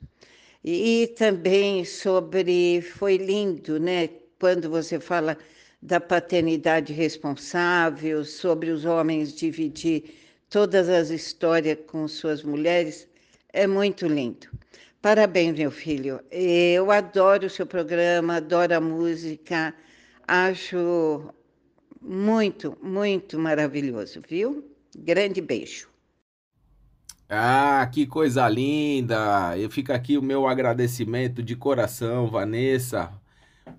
E, 0.63 1.03
e 1.03 1.07
também 1.07 1.83
sobre, 1.83 2.81
foi 2.81 3.17
lindo, 3.17 3.81
né? 3.81 4.07
Quando 4.39 4.69
você 4.69 4.97
fala 4.97 5.37
da 5.81 5.99
paternidade 5.99 6.93
responsável, 6.93 8.23
sobre 8.23 8.69
os 8.69 8.85
homens 8.85 9.35
dividir 9.35 10.15
todas 10.49 10.87
as 10.87 11.09
histórias 11.09 11.79
com 11.85 12.07
suas 12.07 12.43
mulheres, 12.43 13.08
é 13.53 13.67
muito 13.67 14.07
lindo. 14.07 14.47
Parabéns, 15.01 15.57
meu 15.57 15.71
filho. 15.71 16.19
Eu 16.29 16.91
adoro 16.91 17.47
o 17.47 17.49
seu 17.49 17.65
programa, 17.65 18.35
adoro 18.35 18.75
a 18.75 18.81
música, 18.81 19.73
acho 20.27 21.33
muito, 22.01 22.77
muito 22.83 23.39
maravilhoso, 23.39 24.21
viu? 24.27 24.69
Grande 24.97 25.41
beijo. 25.41 25.87
Ah, 27.29 27.87
que 27.93 28.07
coisa 28.07 28.49
linda! 28.49 29.57
Eu 29.57 29.69
fico 29.69 29.93
aqui 29.93 30.17
o 30.17 30.21
meu 30.21 30.47
agradecimento 30.47 31.43
de 31.43 31.55
coração, 31.55 32.27
Vanessa, 32.27 33.11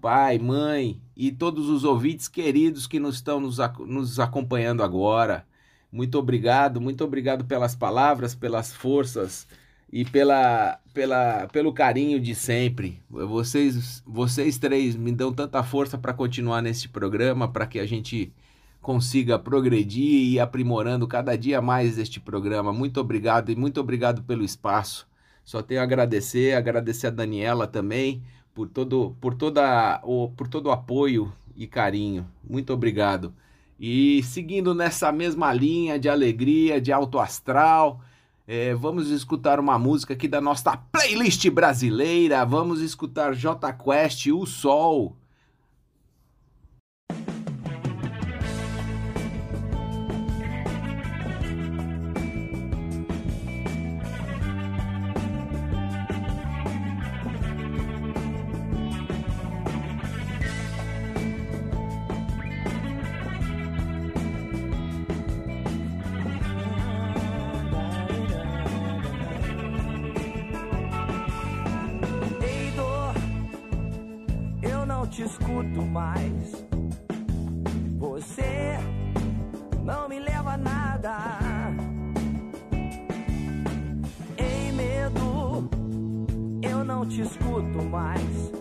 pai, 0.01 0.39
mãe 0.39 1.03
e 1.17 1.33
todos 1.33 1.69
os 1.69 1.85
ouvintes 1.85 2.29
queridos 2.29 2.87
que 2.87 3.01
nos 3.01 3.17
estão 3.17 3.41
nos, 3.41 3.59
nos 3.81 4.21
acompanhando 4.21 4.83
agora. 4.83 5.47
Muito 5.93 6.17
obrigado, 6.19 6.81
muito 6.81 7.05
obrigado 7.05 7.45
pelas 7.45 7.75
palavras, 7.75 8.35
pelas 8.35 8.73
forças 8.73 9.47
e 9.93 10.05
pela, 10.05 10.79
pela, 10.95 11.49
pelo 11.49 11.73
carinho 11.73 12.21
de 12.21 12.35
sempre. 12.35 13.01
Vocês, 13.11 14.03
vocês 14.07 14.59
três 14.59 14.95
me 14.95 15.13
dão 15.13 15.33
tanta 15.33 15.63
força 15.63 15.99
para 15.99 16.15
continuar 16.15 16.63
nesse 16.63 16.89
programa, 16.89 17.49
para 17.49 17.67
que 17.67 17.79
a 17.79 17.87
gente 17.87 18.33
consiga 18.81 19.39
progredir 19.39 20.33
e 20.33 20.41
aprimorando 20.41 21.07
cada 21.07 21.37
dia 21.37 21.61
mais 21.61 21.99
este 21.99 22.21
programa. 22.21 22.73
Muito 22.73 23.01
obrigado 23.01 23.51
e 23.51 23.57
muito 23.57 23.81
obrigado 23.81 24.23
pelo 24.23 24.45
espaço. 24.45 25.09
Só 25.45 25.61
tenho 25.63 25.81
a 25.81 25.85
agradecer, 25.85 26.55
agradecer 26.55 27.09
a 27.09 27.11
Daniela 27.11 27.67
também 27.67 28.23
por 28.55 28.69
todo, 28.69 29.17
por 29.21 29.35
toda, 29.35 30.01
o, 30.05 30.31
por 30.31 30.49
todo 30.49 30.67
o 30.67 30.71
apoio 30.71 31.33
e 31.57 31.67
carinho. 31.67 32.27
Muito 32.49 32.73
obrigado. 32.73 33.35
E 33.79 34.23
seguindo 34.23 34.75
nessa 34.75 35.11
mesma 35.11 35.53
linha 35.53 35.99
de 35.99 36.09
alegria, 36.09 36.81
de 36.81 36.93
alto 36.93 37.19
astral, 37.19 38.01
é, 38.53 38.75
vamos 38.75 39.11
escutar 39.11 39.61
uma 39.61 39.79
música 39.79 40.13
aqui 40.13 40.27
da 40.27 40.41
nossa 40.41 40.77
playlist 40.77 41.49
brasileira. 41.51 42.45
Vamos 42.45 42.81
escutar 42.81 43.33
J 43.33 43.73
Quest, 43.75 44.27
O 44.27 44.45
Sol. 44.45 45.20
Te 87.11 87.23
escuto 87.23 87.83
mais. 87.91 88.60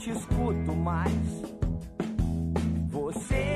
Te 0.00 0.10
escuto 0.12 0.74
mais. 0.74 1.42
Você 2.88 3.49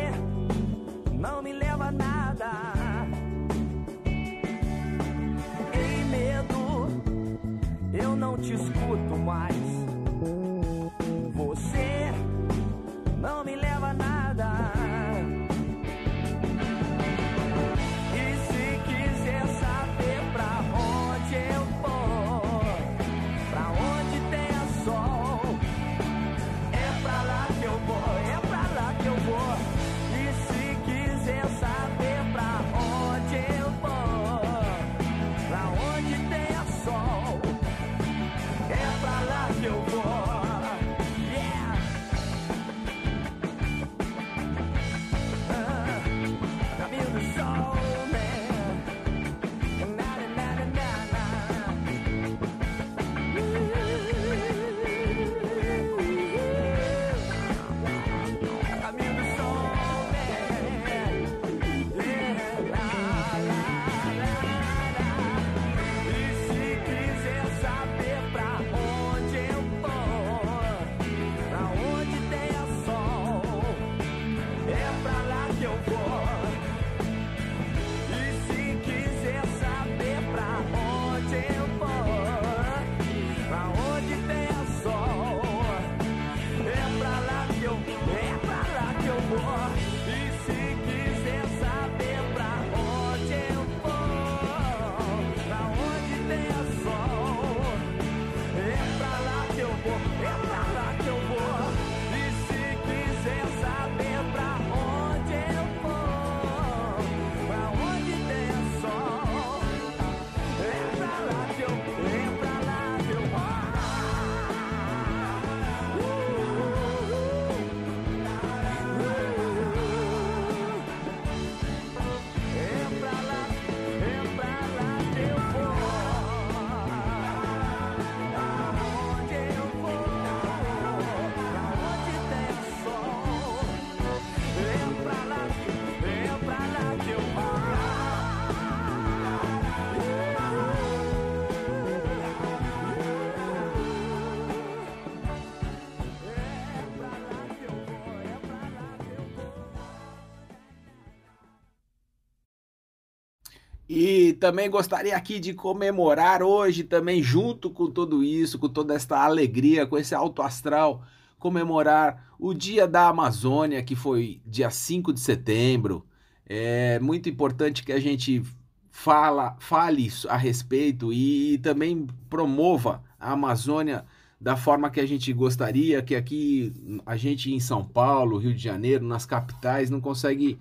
também 154.44 154.68
gostaria 154.68 155.16
aqui 155.16 155.40
de 155.40 155.54
comemorar 155.54 156.42
hoje, 156.42 156.84
também 156.84 157.22
junto 157.22 157.70
com 157.70 157.90
tudo 157.90 158.22
isso, 158.22 158.58
com 158.58 158.68
toda 158.68 158.92
esta 158.92 159.24
alegria, 159.24 159.86
com 159.86 159.96
esse 159.96 160.14
alto 160.14 160.42
astral, 160.42 161.02
comemorar 161.38 162.28
o 162.38 162.52
Dia 162.52 162.86
da 162.86 163.08
Amazônia, 163.08 163.82
que 163.82 163.96
foi 163.96 164.42
dia 164.44 164.68
5 164.68 165.14
de 165.14 165.20
setembro. 165.20 166.04
É 166.44 166.98
muito 166.98 167.26
importante 167.26 167.82
que 167.82 167.90
a 167.90 167.98
gente 167.98 168.42
fala, 168.90 169.56
fale 169.60 170.12
a 170.28 170.36
respeito 170.36 171.10
e, 171.10 171.56
também 171.62 172.06
promova 172.28 173.02
a 173.18 173.32
Amazônia 173.32 174.04
da 174.38 174.56
forma 174.56 174.90
que 174.90 175.00
a 175.00 175.06
gente 175.06 175.32
gostaria, 175.32 176.02
que 176.02 176.14
aqui 176.14 176.70
a 177.06 177.16
gente 177.16 177.50
em 177.50 177.60
São 177.60 177.82
Paulo, 177.82 178.36
Rio 178.36 178.52
de 178.52 178.62
Janeiro, 178.62 179.06
nas 179.06 179.24
capitais, 179.24 179.88
não 179.88 180.02
consegue 180.02 180.58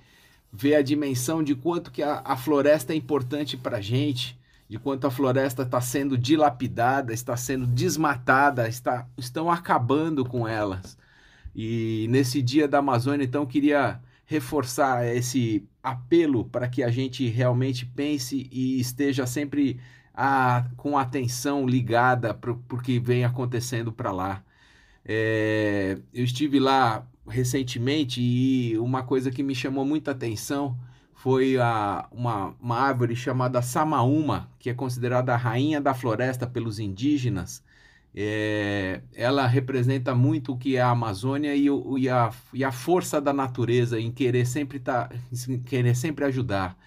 ver 0.53 0.75
a 0.75 0.83
dimensão 0.83 1.43
de 1.43 1.55
quanto 1.55 1.91
que 1.91 2.03
a, 2.03 2.21
a 2.23 2.37
floresta 2.37 2.93
é 2.93 2.95
importante 2.95 3.57
para 3.57 3.77
a 3.77 3.81
gente, 3.81 4.39
de 4.69 4.77
quanto 4.77 5.07
a 5.07 5.11
floresta 5.11 5.63
está 5.63 5.81
sendo 5.81 6.15
dilapidada, 6.17 7.11
está 7.11 7.35
sendo 7.35 7.65
desmatada, 7.65 8.67
está, 8.67 9.07
estão 9.17 9.51
acabando 9.51 10.23
com 10.23 10.47
elas. 10.47 10.95
E 11.55 12.07
nesse 12.09 12.41
dia 12.41 12.67
da 12.67 12.79
Amazônia, 12.79 13.25
então, 13.25 13.45
queria 13.45 13.99
reforçar 14.25 15.05
esse 15.05 15.67
apelo 15.81 16.45
para 16.45 16.67
que 16.67 16.83
a 16.83 16.89
gente 16.89 17.27
realmente 17.27 17.85
pense 17.85 18.47
e 18.51 18.79
esteja 18.79 19.25
sempre 19.27 19.79
a, 20.13 20.65
com 20.77 20.97
atenção 20.97 21.67
ligada 21.67 22.33
para 22.33 22.51
o 22.51 22.81
que 22.81 22.99
vem 22.99 23.25
acontecendo 23.25 23.91
para 23.91 24.11
lá. 24.11 24.43
É, 25.05 25.97
eu 26.13 26.23
estive 26.23 26.59
lá 26.59 27.05
recentemente 27.27 28.21
e 28.21 28.77
uma 28.77 29.03
coisa 29.03 29.31
que 29.31 29.43
me 29.43 29.55
chamou 29.55 29.85
muita 29.85 30.11
atenção 30.11 30.77
foi 31.13 31.57
a, 31.57 32.07
uma, 32.11 32.53
uma 32.59 32.77
árvore 32.77 33.15
chamada 33.15 33.61
Samaúma, 33.61 34.49
que 34.59 34.69
é 34.69 34.73
considerada 34.73 35.33
a 35.33 35.37
rainha 35.37 35.79
da 35.79 35.93
floresta 35.93 36.45
pelos 36.45 36.79
indígenas. 36.79 37.63
É, 38.15 39.01
ela 39.13 39.47
representa 39.47 40.13
muito 40.13 40.53
o 40.53 40.57
que 40.57 40.75
é 40.75 40.81
a 40.81 40.89
Amazônia 40.89 41.55
e, 41.55 41.69
o, 41.69 41.97
e, 41.97 42.09
a, 42.09 42.29
e 42.53 42.63
a 42.63 42.71
força 42.71 43.21
da 43.21 43.33
natureza 43.33 43.99
em 43.99 44.11
querer 44.11 44.45
sempre, 44.45 44.79
tá, 44.79 45.09
em 45.47 45.59
querer 45.59 45.95
sempre 45.95 46.25
ajudar. 46.25 46.77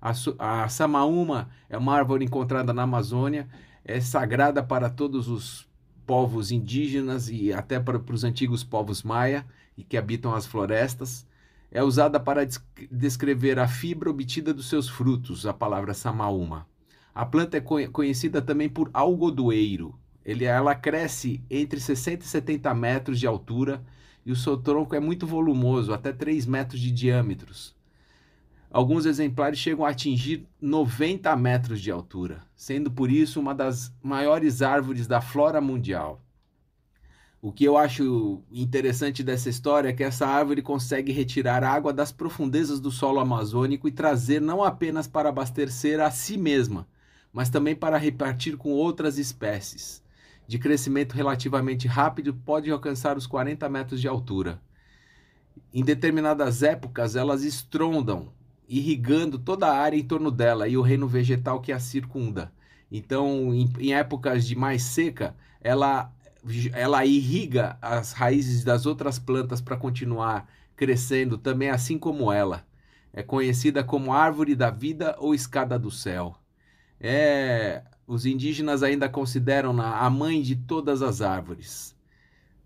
A, 0.00 0.12
a 0.38 0.68
Samaúma 0.68 1.50
é 1.68 1.76
uma 1.76 1.94
árvore 1.94 2.24
encontrada 2.24 2.72
na 2.72 2.82
Amazônia, 2.82 3.48
é 3.84 4.00
sagrada 4.00 4.62
para 4.62 4.88
todos 4.88 5.28
os 5.28 5.68
povos 6.06 6.50
indígenas 6.50 7.28
e 7.28 7.52
até 7.52 7.80
para, 7.80 7.98
para 7.98 8.14
os 8.14 8.24
antigos 8.24 8.64
povos 8.64 9.02
maia 9.02 9.44
e 9.80 9.84
que 9.84 9.96
habitam 9.96 10.34
as 10.34 10.46
florestas. 10.46 11.26
É 11.72 11.82
usada 11.82 12.20
para 12.20 12.46
descrever 12.90 13.58
a 13.58 13.66
fibra 13.66 14.10
obtida 14.10 14.52
dos 14.52 14.68
seus 14.68 14.88
frutos, 14.88 15.46
a 15.46 15.52
palavra 15.52 15.94
Samaúma. 15.94 16.66
A 17.14 17.24
planta 17.24 17.56
é 17.56 17.60
conhecida 17.60 18.42
também 18.42 18.68
por 18.68 18.90
algodoeiro, 18.92 19.98
ele, 20.24 20.44
ela 20.44 20.74
cresce 20.74 21.42
entre 21.50 21.80
60 21.80 22.24
e 22.24 22.28
70 22.28 22.74
metros 22.74 23.18
de 23.18 23.26
altura 23.26 23.82
e 24.24 24.30
o 24.30 24.36
seu 24.36 24.56
tronco 24.56 24.94
é 24.94 25.00
muito 25.00 25.26
volumoso, 25.26 25.92
até 25.92 26.12
3 26.12 26.46
metros 26.46 26.80
de 26.80 26.90
diâmetros. 26.90 27.74
Alguns 28.70 29.06
exemplares 29.06 29.58
chegam 29.58 29.84
a 29.84 29.90
atingir 29.90 30.46
90 30.60 31.34
metros 31.36 31.80
de 31.80 31.90
altura, 31.90 32.42
sendo 32.54 32.90
por 32.90 33.10
isso 33.10 33.40
uma 33.40 33.54
das 33.54 33.92
maiores 34.02 34.62
árvores 34.62 35.06
da 35.06 35.20
flora 35.20 35.60
mundial. 35.60 36.22
O 37.42 37.52
que 37.52 37.64
eu 37.64 37.76
acho 37.76 38.42
interessante 38.52 39.22
dessa 39.22 39.48
história 39.48 39.88
é 39.88 39.92
que 39.92 40.04
essa 40.04 40.26
árvore 40.26 40.60
consegue 40.60 41.10
retirar 41.10 41.64
água 41.64 41.92
das 41.92 42.12
profundezas 42.12 42.80
do 42.80 42.90
solo 42.90 43.18
amazônico 43.18 43.88
e 43.88 43.92
trazer 43.92 44.40
não 44.40 44.62
apenas 44.62 45.06
para 45.06 45.30
abastecer 45.30 46.00
a 46.00 46.10
si 46.10 46.36
mesma, 46.36 46.86
mas 47.32 47.48
também 47.48 47.74
para 47.74 47.96
repartir 47.96 48.56
com 48.56 48.70
outras 48.70 49.16
espécies 49.18 50.02
de 50.50 50.58
crescimento 50.58 51.12
relativamente 51.12 51.86
rápido, 51.86 52.34
pode 52.34 52.68
alcançar 52.72 53.16
os 53.16 53.24
40 53.24 53.68
metros 53.68 54.00
de 54.00 54.08
altura. 54.08 54.60
Em 55.72 55.84
determinadas 55.84 56.64
épocas, 56.64 57.14
elas 57.14 57.44
estrondam, 57.44 58.32
irrigando 58.68 59.38
toda 59.38 59.68
a 59.68 59.78
área 59.78 59.96
em 59.96 60.02
torno 60.02 60.28
dela 60.28 60.66
e 60.66 60.76
o 60.76 60.82
reino 60.82 61.06
vegetal 61.06 61.60
que 61.60 61.70
a 61.70 61.78
circunda. 61.78 62.52
Então, 62.90 63.54
em, 63.54 63.72
em 63.78 63.94
épocas 63.94 64.44
de 64.44 64.56
mais 64.56 64.82
seca, 64.82 65.36
ela, 65.60 66.12
ela 66.72 67.04
irriga 67.04 67.78
as 67.80 68.12
raízes 68.12 68.64
das 68.64 68.86
outras 68.86 69.18
plantas 69.18 69.60
para 69.60 69.76
continuar 69.76 70.48
crescendo, 70.76 71.36
também 71.36 71.70
assim 71.70 71.98
como 71.98 72.32
ela. 72.32 72.66
É 73.12 73.22
conhecida 73.22 73.82
como 73.82 74.12
árvore 74.12 74.54
da 74.54 74.70
vida 74.70 75.16
ou 75.18 75.34
escada 75.34 75.78
do 75.78 75.90
céu. 75.90 76.36
É 77.00 77.82
os 78.10 78.26
indígenas 78.26 78.82
ainda 78.82 79.08
consideram 79.08 79.80
a 79.80 80.10
mãe 80.10 80.42
de 80.42 80.56
todas 80.56 81.00
as 81.00 81.22
árvores. 81.22 81.94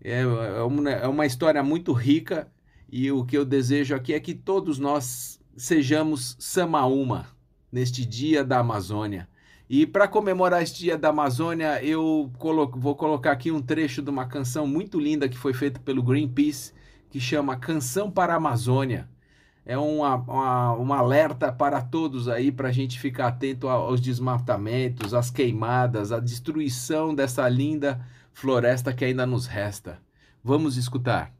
É, 0.01 0.21
é, 0.21 0.61
uma, 0.63 0.89
é 0.89 1.07
uma 1.07 1.25
história 1.27 1.61
muito 1.61 1.93
rica 1.93 2.51
e 2.91 3.11
o 3.11 3.23
que 3.23 3.37
eu 3.37 3.45
desejo 3.45 3.93
aqui 3.93 4.15
é 4.15 4.19
que 4.19 4.33
todos 4.33 4.79
nós 4.79 5.39
sejamos 5.55 6.35
Samaúma 6.39 7.27
neste 7.71 8.03
dia 8.03 8.43
da 8.43 8.57
Amazônia. 8.57 9.29
E 9.69 9.85
para 9.85 10.07
comemorar 10.07 10.61
este 10.61 10.79
dia 10.79 10.97
da 10.97 11.09
Amazônia, 11.09 11.83
eu 11.83 12.31
colo 12.37 12.71
vou 12.75 12.95
colocar 12.95 13.31
aqui 13.31 13.51
um 13.51 13.61
trecho 13.61 14.01
de 14.01 14.09
uma 14.09 14.25
canção 14.25 14.67
muito 14.67 14.99
linda 14.99 15.27
que 15.27 15.37
foi 15.37 15.53
feita 15.53 15.79
pelo 15.79 16.03
Greenpeace, 16.03 16.73
que 17.09 17.19
chama 17.19 17.55
Canção 17.55 18.11
para 18.11 18.33
a 18.33 18.37
Amazônia 18.37 19.09
é 19.65 19.77
uma, 19.77 20.15
uma, 20.15 20.77
um 20.77 20.93
alerta 20.93 21.51
para 21.51 21.81
todos 21.81 22.29
aí, 22.29 22.51
para 22.51 22.69
a 22.69 22.71
gente 22.71 22.99
ficar 22.99 23.27
atento 23.27 23.67
aos 23.67 23.99
desmatamentos, 23.99 25.13
às 25.13 25.31
queimadas, 25.31 26.11
à 26.11 26.19
destruição 26.19 27.15
dessa 27.15 27.49
linda 27.49 27.99
floresta 28.31 28.93
que 28.93 29.03
ainda 29.03 29.25
nos 29.25 29.47
resta. 29.47 29.99
Vamos 30.43 30.77
escutar. 30.77 31.33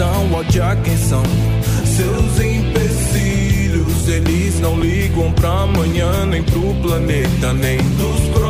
Destruição, 0.00 0.32
ódio 0.32 0.64
a 0.64 0.76
quem 0.76 0.96
são 0.96 1.22
seus 1.84 2.40
empecilhos. 2.40 4.08
Eles 4.08 4.58
não 4.60 4.80
ligam 4.80 5.30
pra 5.32 5.62
amanhã, 5.62 6.24
nem 6.26 6.42
pro 6.42 6.74
planeta, 6.82 7.52
nem 7.52 7.76
dos 7.76 8.20
próprios 8.28 8.49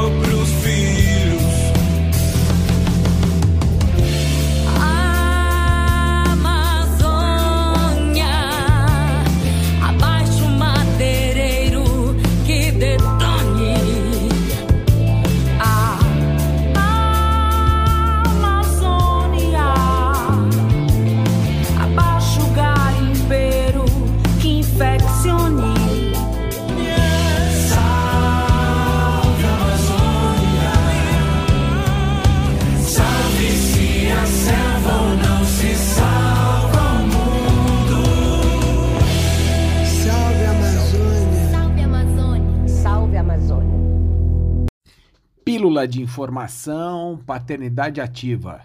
informação, 46.11 47.23
paternidade 47.25 48.01
ativa. 48.01 48.63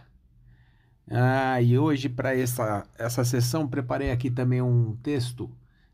Ah, 1.10 1.62
e 1.62 1.78
hoje 1.78 2.10
para 2.10 2.36
essa, 2.36 2.88
essa 2.98 3.24
sessão 3.24 3.68
preparei 3.68 4.12
aqui 4.12 4.30
também 4.32 4.62
um 4.62 4.96
texto 4.98 5.50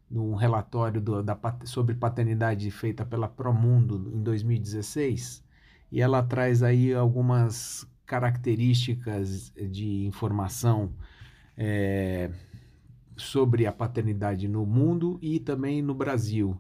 num 0.09 0.35
relatório 0.35 1.01
do- 1.01 1.21
da 1.23 1.37
sobre 1.65 1.95
paternidade 1.95 2.69
feita 2.71 3.05
pela 3.05 3.27
Promundo 3.27 4.09
em 4.13 4.23
2016 4.23 5.43
e 5.91 6.01
ela 6.01 6.23
traz 6.23 6.63
aí 6.63 6.93
algumas 6.93 7.85
características 8.05 9.51
de 9.55 10.05
informação 10.05 10.93
eh, 11.57 12.31
sobre 13.17 13.65
a 13.67 13.71
paternidade 13.73 14.47
no 14.47 14.65
mundo 14.65 15.19
e 15.21 15.39
também 15.39 15.81
no 15.81 15.93
Brasil. 15.95 16.59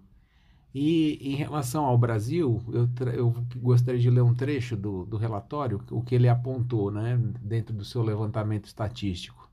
E 0.73 1.19
em 1.21 1.35
relação 1.35 1.83
ao 1.83 1.97
Brasil, 1.97 2.63
eu, 2.71 2.89
eu 3.13 3.35
gostaria 3.57 3.99
de 3.99 4.09
ler 4.09 4.21
um 4.21 4.33
trecho 4.33 4.77
do, 4.77 5.05
do 5.05 5.17
relatório, 5.17 5.81
o 5.91 6.01
que 6.01 6.15
ele 6.15 6.29
apontou 6.29 6.89
né, 6.89 7.19
dentro 7.41 7.75
do 7.75 7.83
seu 7.83 8.01
levantamento 8.01 8.65
estatístico. 8.65 9.49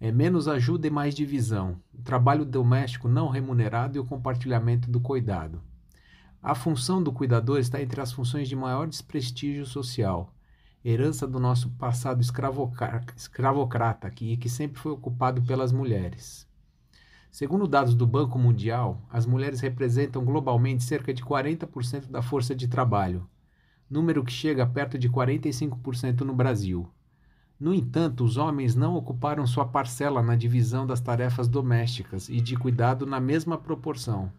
É 0.00 0.12
menos 0.12 0.46
ajuda 0.46 0.86
e 0.86 0.90
mais 0.90 1.12
divisão, 1.12 1.80
o 1.92 2.02
trabalho 2.02 2.44
doméstico 2.44 3.08
não 3.08 3.28
remunerado 3.28 3.96
e 3.96 4.00
o 4.00 4.04
compartilhamento 4.04 4.88
do 4.88 5.00
cuidado. 5.00 5.60
A 6.40 6.54
função 6.54 7.02
do 7.02 7.12
cuidador 7.12 7.58
está 7.58 7.82
entre 7.82 8.00
as 8.00 8.12
funções 8.12 8.48
de 8.48 8.54
maior 8.54 8.86
desprestígio 8.86 9.66
social, 9.66 10.32
herança 10.84 11.26
do 11.26 11.40
nosso 11.40 11.68
passado 11.70 12.22
escravocrata 12.22 14.08
que, 14.08 14.36
que 14.36 14.48
sempre 14.48 14.80
foi 14.80 14.92
ocupado 14.92 15.42
pelas 15.42 15.72
mulheres. 15.72 16.47
Segundo 17.30 17.68
dados 17.68 17.94
do 17.94 18.06
Banco 18.06 18.38
Mundial, 18.38 19.00
as 19.10 19.26
mulheres 19.26 19.60
representam 19.60 20.24
globalmente 20.24 20.82
cerca 20.82 21.12
de 21.12 21.22
40% 21.22 22.10
da 22.10 22.22
força 22.22 22.54
de 22.54 22.66
trabalho, 22.66 23.28
número 23.88 24.24
que 24.24 24.32
chega 24.32 24.66
perto 24.66 24.98
de 24.98 25.08
45% 25.08 26.22
no 26.22 26.34
Brasil. 26.34 26.88
No 27.60 27.74
entanto, 27.74 28.24
os 28.24 28.36
homens 28.36 28.74
não 28.74 28.94
ocuparam 28.94 29.46
sua 29.46 29.64
parcela 29.64 30.22
na 30.22 30.36
divisão 30.36 30.86
das 30.86 31.00
tarefas 31.00 31.48
domésticas 31.48 32.28
e 32.28 32.40
de 32.40 32.56
cuidado 32.56 33.04
na 33.04 33.20
mesma 33.20 33.58
proporção. 33.58 34.30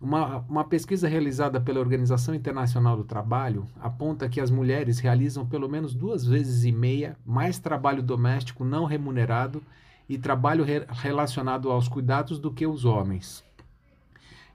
Uma, 0.00 0.38
uma 0.48 0.64
pesquisa 0.64 1.08
realizada 1.08 1.60
pela 1.60 1.80
Organização 1.80 2.34
Internacional 2.34 2.96
do 2.96 3.04
Trabalho 3.04 3.66
aponta 3.80 4.28
que 4.28 4.40
as 4.40 4.50
mulheres 4.50 5.00
realizam 5.00 5.44
pelo 5.44 5.68
menos 5.68 5.92
duas 5.92 6.24
vezes 6.24 6.64
e 6.64 6.72
meia 6.72 7.16
mais 7.26 7.58
trabalho 7.58 8.02
doméstico 8.02 8.64
não 8.64 8.84
remunerado 8.84 9.60
e 10.08 10.16
trabalho 10.18 10.64
re- 10.64 10.86
relacionado 10.88 11.70
aos 11.70 11.88
cuidados 11.88 12.38
do 12.38 12.52
que 12.52 12.66
os 12.66 12.84
homens. 12.84 13.44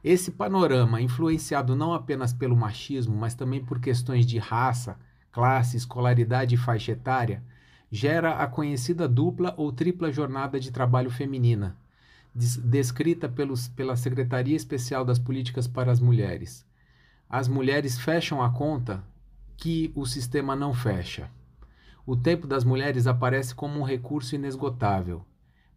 Esse 0.03 0.31
panorama, 0.31 1.01
influenciado 1.01 1.75
não 1.75 1.93
apenas 1.93 2.33
pelo 2.33 2.57
machismo, 2.57 3.15
mas 3.15 3.35
também 3.35 3.63
por 3.63 3.79
questões 3.79 4.25
de 4.25 4.37
raça, 4.37 4.97
classe, 5.31 5.77
escolaridade 5.77 6.55
e 6.55 6.57
faixa 6.57 6.91
etária, 6.91 7.43
gera 7.91 8.37
a 8.39 8.47
conhecida 8.47 9.07
dupla 9.07 9.53
ou 9.55 9.71
tripla 9.71 10.11
jornada 10.11 10.59
de 10.59 10.71
trabalho 10.71 11.09
feminina, 11.09 11.77
des- 12.33 12.57
descrita 12.57 13.29
pelos, 13.29 13.67
pela 13.67 13.95
Secretaria 13.95 14.55
Especial 14.55 15.05
das 15.05 15.19
Políticas 15.19 15.67
para 15.67 15.91
as 15.91 15.99
Mulheres. 15.99 16.65
As 17.29 17.47
mulheres 17.47 17.97
fecham 17.97 18.41
a 18.41 18.49
conta 18.49 19.03
que 19.55 19.91
o 19.95 20.05
sistema 20.05 20.55
não 20.55 20.73
fecha. 20.73 21.29
O 22.05 22.15
tempo 22.17 22.45
das 22.45 22.65
mulheres 22.65 23.07
aparece 23.07 23.55
como 23.55 23.79
um 23.79 23.83
recurso 23.83 24.35
inesgotável. 24.35 25.23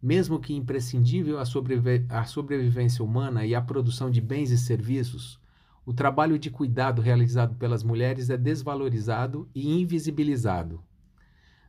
Mesmo 0.06 0.38
que 0.38 0.54
imprescindível 0.54 1.36
à, 1.36 1.44
sobrevi- 1.44 2.06
à 2.08 2.22
sobrevivência 2.24 3.04
humana 3.04 3.44
e 3.44 3.56
à 3.56 3.60
produção 3.60 4.08
de 4.08 4.20
bens 4.20 4.52
e 4.52 4.56
serviços, 4.56 5.36
o 5.84 5.92
trabalho 5.92 6.38
de 6.38 6.48
cuidado 6.48 7.02
realizado 7.02 7.56
pelas 7.56 7.82
mulheres 7.82 8.30
é 8.30 8.36
desvalorizado 8.36 9.48
e 9.52 9.80
invisibilizado. 9.80 10.80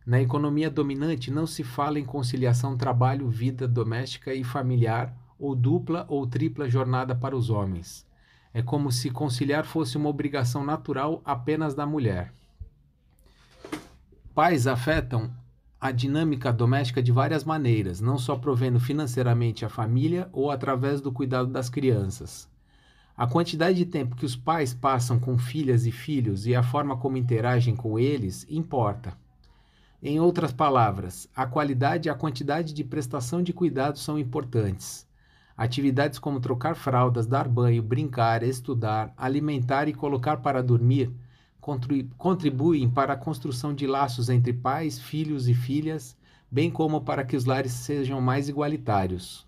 Na 0.06 0.21
economia 0.21 0.69
dominante 0.69 1.32
não 1.32 1.47
se 1.47 1.63
fala 1.63 2.00
em 2.00 2.06
conciliação 2.06 2.78
trabalho-vida 2.78 3.67
doméstica 3.67 4.32
e 4.36 4.43
familiar 4.43 5.17
ou 5.39 5.56
dupla 5.56 6.06
ou 6.08 6.28
tripla 6.28 6.69
jornada 6.69 7.15
para 7.15 7.36
os 7.36 7.50
homens. 7.50 8.06
É 8.54 8.62
como 8.62 8.91
se 8.91 9.10
conciliar 9.10 9.65
fosse 9.65 9.97
uma 9.97 10.10
obrigação 10.10 10.63
natural 10.63 11.23
apenas 11.26 11.73
da 11.73 11.88
mulher. 11.88 12.32
Pais 14.36 14.67
afetam 14.67 15.32
a 15.80 15.92
dinâmica 15.92 16.52
doméstica 16.52 17.04
de 17.04 17.12
várias 17.12 17.44
maneiras, 17.44 18.02
não 18.02 18.18
só 18.18 18.36
provendo 18.36 18.80
financeiramente 18.80 19.63
a 19.63 19.70
família 19.70 20.28
ou 20.34 20.50
através 20.50 21.02
do 21.02 21.12
cuidado 21.12 21.50
das 21.50 21.70
crianças. 21.70 22.50
A 23.16 23.28
quantidade 23.28 23.78
de 23.78 23.86
tempo 23.86 24.16
que 24.16 24.26
os 24.26 24.36
pais 24.36 24.74
passam 24.74 25.20
com 25.20 25.38
filhas 25.38 25.86
e 25.86 25.92
filhos 25.92 26.48
e 26.48 26.56
a 26.56 26.63
forma 26.63 26.98
como 26.98 27.18
interagem 27.18 27.76
com 27.76 28.00
eles 28.00 28.46
importa. 28.50 29.16
Em 30.02 30.20
outras 30.20 30.52
palavras, 30.52 31.30
a 31.36 31.46
qualidade 31.46 32.08
e 32.08 32.12
a 32.12 32.16
quantidade 32.16 32.74
de 32.74 32.84
prestação 32.84 33.42
de 33.42 33.54
cuidados 33.54 34.04
são 34.04 34.18
importantes. 34.18 35.08
Atividades 35.56 36.20
como 36.20 36.40
trocar 36.40 36.76
fraldas, 36.76 37.26
dar 37.26 37.48
banho, 37.48 37.82
brincar, 37.82 38.44
estudar, 38.44 39.13
alimentar 39.18 39.88
e 39.88 39.94
colocar 39.94 40.38
para 40.38 40.62
dormir 40.62 41.12
contribuem 42.17 42.89
para 42.89 43.13
a 43.13 43.17
construção 43.17 43.73
de 43.73 43.86
laços 43.86 44.30
entre 44.30 44.53
pais, 44.53 44.99
filhos 44.99 45.47
e 45.47 45.53
filhas, 45.53 46.15
bem 46.49 46.71
como 46.71 47.01
para 47.01 47.25
que 47.25 47.36
os 47.36 47.45
lares 47.45 47.73
sejam 47.73 48.21
mais 48.21 48.47
igualitários. 48.47 49.45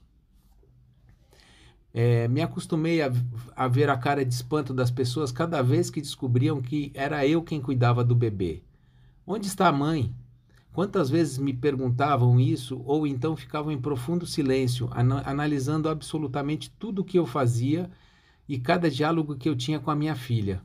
É, 1.94 2.28
me 2.28 2.42
acostumei 2.42 3.02
a, 3.02 3.12
a, 3.56 3.68
ver 3.68 3.90
a 3.90 3.98
cara 3.98 4.24
de 4.24 4.34
espanto 4.34 4.74
das 4.74 4.92
pessoas 4.92 5.32
cada 5.32 5.62
vez 5.62 5.90
que 5.90 6.02
descobriam 6.02 6.62
que 6.62 6.92
era 6.94 7.26
eu 7.26 7.42
quem 7.42 7.62
cuidava 7.62 8.04
do 8.04 8.14
bebê. 8.14 8.62
Onde 9.26 9.48
está 9.48 9.68
a 9.68 9.72
mãe? 9.72 10.14
Quantas 10.72 11.10
vezes 11.10 11.38
me 11.38 11.52
perguntavam 11.52 12.40
isso 12.40 12.82
ou 12.86 13.08
então 13.08 13.36
ficavam 13.36 13.72
em 13.72 13.82
profundo 13.82 14.26
silêncio, 14.26 14.90
an 14.94 15.24
analisando 15.26 15.90
absolutamente 15.90 16.70
tudo 16.78 17.02
o 17.02 17.06
que 17.06 17.18
eu 17.18 17.26
fazia 17.26 17.90
e 18.48 18.60
cada 18.60 18.90
diálogo 18.90 19.36
que 19.36 19.50
eu 19.50 19.56
tinha 19.56 19.80
com 19.80 19.90
a 19.90 19.96
minha 19.96 20.16
filha. 20.16 20.62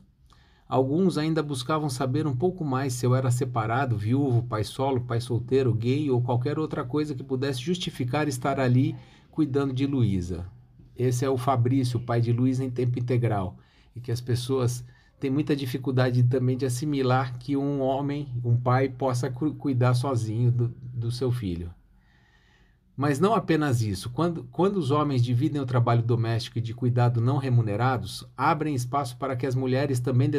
Alguns 0.67 1.17
ainda 1.17 1.43
buscavam 1.43 1.89
saber 1.89 2.25
um 2.25 2.35
pouco 2.35 2.65
mais 2.65 2.93
se 2.93 3.05
eu 3.05 3.15
era 3.15 3.29
separado, 3.29 3.95
viúvo, 3.95 4.41
pai 4.41 4.63
solo, 4.63 5.01
pai 5.01 5.21
solteiro, 5.21 5.73
gay 5.73 6.09
ou 6.09 6.21
qualquer 6.21 6.57
outra 6.57 6.83
coisa 6.83 7.13
que 7.13 7.23
pudesse 7.23 7.61
justificar 7.61 8.27
estar 8.27 8.59
ali 8.59 8.95
cuidando 9.29 9.71
de 9.71 9.85
Luísa. 9.85 10.47
Esse 10.97 11.23
é 11.23 11.29
o 11.29 11.37
Fabrício, 11.37 11.99
pai 11.99 12.19
de 12.19 12.33
Luísa 12.33 12.63
em 12.63 12.71
tempo 12.71 12.97
integral, 12.97 13.57
e 13.95 13.99
que 13.99 14.11
as 14.11 14.21
pessoas 14.21 14.83
têm 15.19 15.29
muita 15.29 15.55
dificuldade 15.55 16.23
também 16.23 16.57
de 16.57 16.65
assimilar 16.65 17.37
que 17.37 17.55
um 17.55 17.81
homem, 17.81 18.27
um 18.43 18.57
pai, 18.57 18.89
possa 18.89 19.29
cu 19.29 19.53
cuidar 19.53 19.93
sozinho 19.93 20.51
do, 20.51 20.73
do 20.81 21.11
seu 21.11 21.31
filho. 21.31 21.71
Mas 22.95 23.19
não 23.19 23.33
apenas 23.33 23.81
isso. 23.81 24.09
Quando, 24.09 24.45
quando 24.45 24.77
os 24.77 24.89
homens 24.89 25.23
dividem 25.23 25.61
o 25.61 25.65
trabalho 25.65 26.01
doméstico 26.01 26.57
e 26.57 26.61
de 26.61 26.73
cuidado 26.73 27.19
não 27.19 27.37
remunerados, 27.37 28.25
abrem 28.37 28.73
espaço 28.73 29.17
para 29.17 29.35
que 29.35 29.45
as 29.45 29.53
mulheres 29.53 29.99
também 29.99 30.29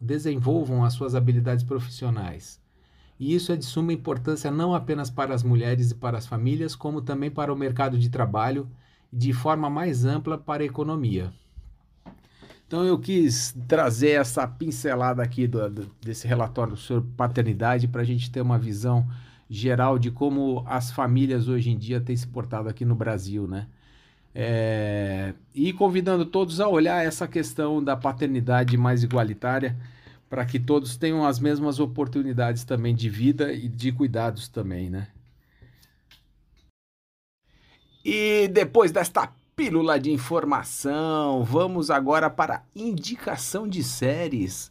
desenvolvam 0.00 0.84
as 0.84 0.94
suas 0.94 1.14
habilidades 1.16 1.64
profissionais. 1.64 2.60
E 3.18 3.34
isso 3.34 3.50
é 3.50 3.56
de 3.56 3.64
suma 3.64 3.92
importância 3.92 4.50
não 4.50 4.74
apenas 4.74 5.10
para 5.10 5.34
as 5.34 5.42
mulheres 5.42 5.90
e 5.90 5.94
para 5.94 6.18
as 6.18 6.26
famílias, 6.26 6.76
como 6.76 7.00
também 7.00 7.30
para 7.30 7.52
o 7.52 7.56
mercado 7.56 7.98
de 7.98 8.10
trabalho 8.10 8.68
de 9.12 9.32
forma 9.32 9.68
mais 9.68 10.04
ampla 10.04 10.36
para 10.36 10.62
a 10.62 10.66
economia. 10.66 11.32
Então 12.66 12.84
eu 12.84 12.98
quis 12.98 13.56
trazer 13.66 14.10
essa 14.10 14.46
pincelada 14.46 15.22
aqui 15.22 15.46
do, 15.46 15.70
do, 15.70 15.90
desse 16.00 16.26
relatório 16.26 16.76
sobre 16.76 17.08
paternidade 17.16 17.88
para 17.88 18.02
a 18.02 18.04
gente 18.04 18.30
ter 18.30 18.40
uma 18.40 18.58
visão 18.58 19.06
geral 19.48 19.98
de 19.98 20.10
como 20.10 20.64
as 20.66 20.90
famílias 20.90 21.48
hoje 21.48 21.70
em 21.70 21.78
dia 21.78 22.00
têm 22.00 22.16
se 22.16 22.26
portado 22.26 22.68
aqui 22.68 22.84
no 22.84 22.94
Brasil, 22.94 23.46
né? 23.46 23.66
É, 24.34 25.32
e 25.54 25.72
convidando 25.72 26.26
todos 26.26 26.60
a 26.60 26.68
olhar 26.68 27.04
essa 27.04 27.26
questão 27.26 27.82
da 27.82 27.96
paternidade 27.96 28.76
mais 28.76 29.02
igualitária 29.02 29.76
para 30.28 30.44
que 30.44 30.58
todos 30.58 30.96
tenham 30.96 31.24
as 31.24 31.38
mesmas 31.38 31.80
oportunidades 31.80 32.64
também 32.64 32.94
de 32.94 33.08
vida 33.08 33.52
e 33.52 33.68
de 33.68 33.92
cuidados 33.92 34.48
também, 34.48 34.90
né? 34.90 35.08
E 38.04 38.48
depois 38.48 38.92
desta 38.92 39.32
pílula 39.56 39.98
de 39.98 40.12
informação, 40.12 41.42
vamos 41.42 41.90
agora 41.90 42.28
para 42.28 42.62
indicação 42.74 43.66
de 43.66 43.82
séries. 43.82 44.70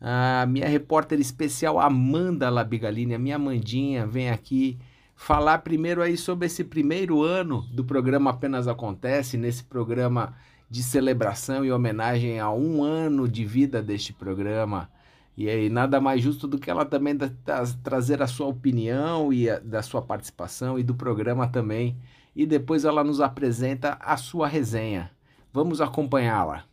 A 0.00 0.46
minha 0.46 0.68
repórter 0.68 1.18
especial 1.18 1.80
Amanda 1.80 2.48
Labigalini, 2.48 3.14
a 3.14 3.18
minha 3.18 3.36
Amandinha, 3.36 4.06
vem 4.06 4.30
aqui 4.30 4.78
falar 5.16 5.58
primeiro 5.58 6.00
aí 6.00 6.16
sobre 6.16 6.46
esse 6.46 6.62
primeiro 6.62 7.22
ano 7.22 7.66
do 7.72 7.84
programa 7.84 8.30
Apenas 8.30 8.68
Acontece, 8.68 9.36
nesse 9.36 9.64
programa 9.64 10.36
de 10.70 10.82
celebração 10.82 11.64
e 11.64 11.72
homenagem 11.72 12.38
a 12.38 12.50
um 12.50 12.82
ano 12.82 13.26
de 13.26 13.44
vida 13.44 13.82
deste 13.82 14.12
programa. 14.12 14.88
E 15.36 15.48
aí, 15.48 15.68
nada 15.68 16.00
mais 16.00 16.22
justo 16.22 16.46
do 16.46 16.58
que 16.58 16.70
ela 16.70 16.84
também 16.84 17.16
da, 17.16 17.30
da, 17.44 17.64
trazer 17.82 18.22
a 18.22 18.26
sua 18.26 18.46
opinião 18.46 19.32
e 19.32 19.48
a, 19.48 19.58
da 19.58 19.82
sua 19.82 20.02
participação 20.02 20.78
e 20.78 20.82
do 20.82 20.94
programa 20.94 21.48
também 21.48 21.96
e 22.38 22.46
depois 22.46 22.84
ela 22.84 23.02
nos 23.02 23.20
apresenta 23.20 23.98
a 24.00 24.16
sua 24.16 24.46
resenha. 24.46 25.10
Vamos 25.52 25.80
acompanhá-la. 25.80 26.64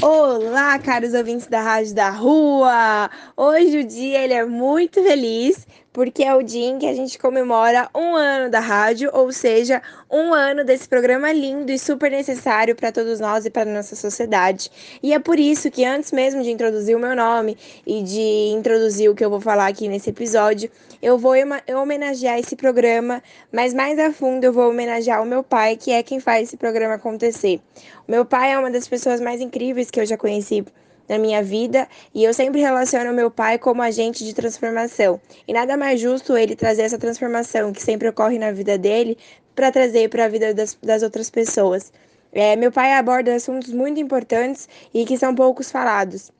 Olá, 0.00 0.78
caros 0.78 1.12
ouvintes 1.12 1.48
da 1.48 1.60
Rádio 1.60 1.92
da 1.92 2.08
Rua! 2.08 3.10
Hoje 3.36 3.80
o 3.80 3.84
dia 3.84 4.22
ele 4.22 4.32
é 4.32 4.44
muito 4.44 5.02
feliz 5.02 5.66
porque 5.98 6.22
é 6.22 6.32
o 6.32 6.44
dia 6.44 6.68
em 6.68 6.78
que 6.78 6.86
a 6.86 6.94
gente 6.94 7.18
comemora 7.18 7.90
um 7.92 8.14
ano 8.14 8.48
da 8.48 8.60
rádio, 8.60 9.10
ou 9.12 9.32
seja, 9.32 9.82
um 10.08 10.32
ano 10.32 10.62
desse 10.62 10.88
programa 10.88 11.32
lindo 11.32 11.72
e 11.72 11.76
super 11.76 12.08
necessário 12.08 12.76
para 12.76 12.92
todos 12.92 13.18
nós 13.18 13.44
e 13.44 13.50
para 13.50 13.64
nossa 13.64 13.96
sociedade. 13.96 14.70
E 15.02 15.12
é 15.12 15.18
por 15.18 15.40
isso 15.40 15.68
que 15.72 15.84
antes 15.84 16.12
mesmo 16.12 16.40
de 16.40 16.52
introduzir 16.52 16.96
o 16.96 17.00
meu 17.00 17.16
nome 17.16 17.58
e 17.84 18.00
de 18.00 18.52
introduzir 18.56 19.10
o 19.10 19.14
que 19.16 19.24
eu 19.24 19.28
vou 19.28 19.40
falar 19.40 19.66
aqui 19.66 19.88
nesse 19.88 20.10
episódio, 20.10 20.70
eu 21.02 21.18
vou 21.18 21.32
homenagear 21.76 22.38
esse 22.38 22.54
programa, 22.54 23.20
mas 23.50 23.74
mais 23.74 23.98
a 23.98 24.12
fundo 24.12 24.44
eu 24.44 24.52
vou 24.52 24.70
homenagear 24.70 25.20
o 25.20 25.26
meu 25.26 25.42
pai, 25.42 25.76
que 25.76 25.90
é 25.90 26.00
quem 26.04 26.20
faz 26.20 26.44
esse 26.44 26.56
programa 26.56 26.94
acontecer. 26.94 27.60
O 28.06 28.12
meu 28.12 28.24
pai 28.24 28.52
é 28.52 28.58
uma 28.58 28.70
das 28.70 28.86
pessoas 28.86 29.20
mais 29.20 29.40
incríveis 29.40 29.90
que 29.90 29.98
eu 29.98 30.06
já 30.06 30.16
conheci 30.16 30.64
na 31.08 31.18
minha 31.18 31.42
vida 31.42 31.88
e 32.14 32.24
eu 32.24 32.34
sempre 32.34 32.60
relaciono 32.60 33.12
meu 33.12 33.30
pai 33.30 33.58
como 33.58 33.82
agente 33.82 34.24
de 34.24 34.34
transformação. 34.34 35.20
E 35.46 35.52
nada 35.52 35.76
mais 35.76 36.00
justo 36.00 36.36
ele 36.36 36.54
trazer 36.54 36.82
essa 36.82 36.98
transformação 36.98 37.72
que 37.72 37.82
sempre 37.82 38.08
ocorre 38.08 38.38
na 38.38 38.52
vida 38.52 38.76
dele 38.76 39.16
para 39.54 39.72
trazer 39.72 40.08
para 40.08 40.26
a 40.26 40.28
vida 40.28 40.54
das, 40.54 40.76
das 40.82 41.02
outras 41.02 41.30
pessoas. 41.30 41.92
É, 42.32 42.56
meu 42.56 42.70
pai 42.70 42.92
aborda 42.92 43.34
assuntos 43.34 43.72
muito 43.72 43.98
importantes 43.98 44.68
e 44.92 45.04
que 45.04 45.16
são 45.16 45.34
poucos 45.34 45.70
falados 45.70 46.30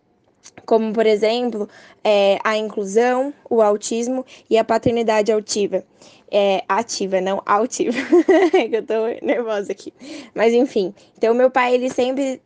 como 0.64 0.92
por 0.92 1.06
exemplo 1.06 1.68
é, 2.02 2.38
a 2.44 2.56
inclusão, 2.56 3.32
o 3.48 3.60
autismo 3.62 4.24
e 4.48 4.58
a 4.58 4.64
paternidade 4.64 5.32
altiva. 5.32 5.84
É, 6.30 6.62
ativa, 6.68 7.20
não 7.20 7.42
altiva. 7.46 7.96
Eu 8.70 8.84
tô 8.84 9.06
nervosa 9.24 9.72
aqui. 9.72 9.92
Mas 10.34 10.52
enfim, 10.52 10.94
então 11.16 11.34
meu 11.34 11.50
pai 11.50 11.74
ele 11.74 11.90
sempre 11.90 12.40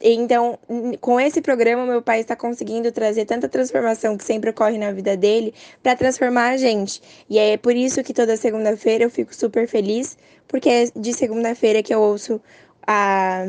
então, 0.00 0.58
com 1.00 1.20
esse 1.20 1.40
programa, 1.42 1.84
meu 1.84 2.00
pai 2.00 2.20
está 2.20 2.36
conseguindo 2.36 2.92
trazer 2.92 3.24
tanta 3.24 3.48
transformação 3.48 4.16
que 4.16 4.24
sempre 4.24 4.50
ocorre 4.50 4.78
na 4.78 4.92
vida 4.92 5.16
dele 5.16 5.52
para 5.82 5.96
transformar 5.96 6.50
a 6.50 6.56
gente. 6.56 7.02
E 7.28 7.38
é 7.38 7.56
por 7.56 7.74
isso 7.74 8.02
que 8.04 8.14
toda 8.14 8.36
segunda-feira 8.36 9.04
eu 9.04 9.10
fico 9.10 9.34
super 9.34 9.66
feliz, 9.66 10.16
porque 10.46 10.68
é 10.68 10.84
de 10.94 11.12
segunda-feira 11.12 11.82
que 11.82 11.92
eu 11.92 12.00
ouço 12.00 12.40
a 12.86 13.46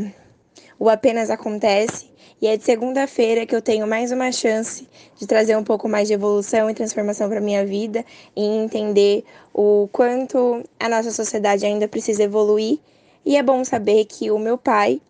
o 0.79 0.89
apenas 0.89 1.29
acontece. 1.29 2.09
E 2.41 2.47
é 2.47 2.55
de 2.55 2.63
segunda-feira 2.63 3.45
que 3.45 3.53
eu 3.53 3.61
tenho 3.61 3.85
mais 3.85 4.13
uma 4.13 4.31
chance 4.31 4.87
de 5.17 5.27
trazer 5.27 5.57
um 5.57 5.63
pouco 5.63 5.89
mais 5.89 6.07
de 6.07 6.13
evolução 6.13 6.69
e 6.69 6.73
transformação 6.73 7.27
para 7.27 7.41
minha 7.41 7.65
vida 7.65 8.05
e 8.33 8.41
entender 8.41 9.25
o 9.53 9.89
quanto 9.91 10.63
a 10.79 10.87
nossa 10.87 11.11
sociedade 11.11 11.65
ainda 11.65 11.85
precisa 11.85 12.23
evoluir. 12.23 12.79
E 13.25 13.35
é 13.35 13.43
bom 13.43 13.63
saber 13.65 14.05
que 14.05 14.31
o 14.31 14.39
meu 14.39 14.57
pai 14.57 15.01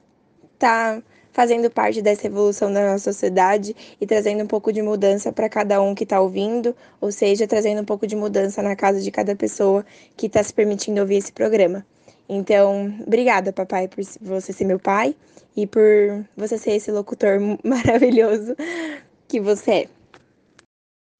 tá 0.57 1.01
fazendo 1.39 1.71
parte 1.71 2.01
dessa 2.01 2.27
evolução 2.27 2.69
da 2.69 2.91
nossa 2.91 3.13
sociedade 3.13 3.73
e 4.01 4.05
trazendo 4.05 4.43
um 4.43 4.45
pouco 4.45 4.73
de 4.73 4.81
mudança 4.81 5.31
para 5.31 5.47
cada 5.47 5.81
um 5.81 5.95
que 5.95 6.03
está 6.03 6.19
ouvindo, 6.19 6.75
ou 6.99 7.13
seja, 7.13 7.47
trazendo 7.47 7.81
um 7.81 7.85
pouco 7.85 8.05
de 8.05 8.13
mudança 8.13 8.61
na 8.61 8.75
casa 8.75 8.99
de 8.99 9.09
cada 9.09 9.33
pessoa 9.37 9.85
que 10.17 10.25
está 10.25 10.43
se 10.43 10.53
permitindo 10.53 10.99
ouvir 10.99 11.15
esse 11.15 11.31
programa. 11.31 11.85
Então, 12.27 12.93
obrigada, 13.07 13.53
papai, 13.53 13.87
por 13.87 14.03
você 14.19 14.51
ser 14.51 14.65
meu 14.65 14.79
pai 14.79 15.15
e 15.55 15.65
por 15.65 15.81
você 16.35 16.57
ser 16.57 16.71
esse 16.71 16.91
locutor 16.91 17.39
maravilhoso 17.63 18.53
que 19.25 19.39
você 19.39 19.71
é. 19.71 19.98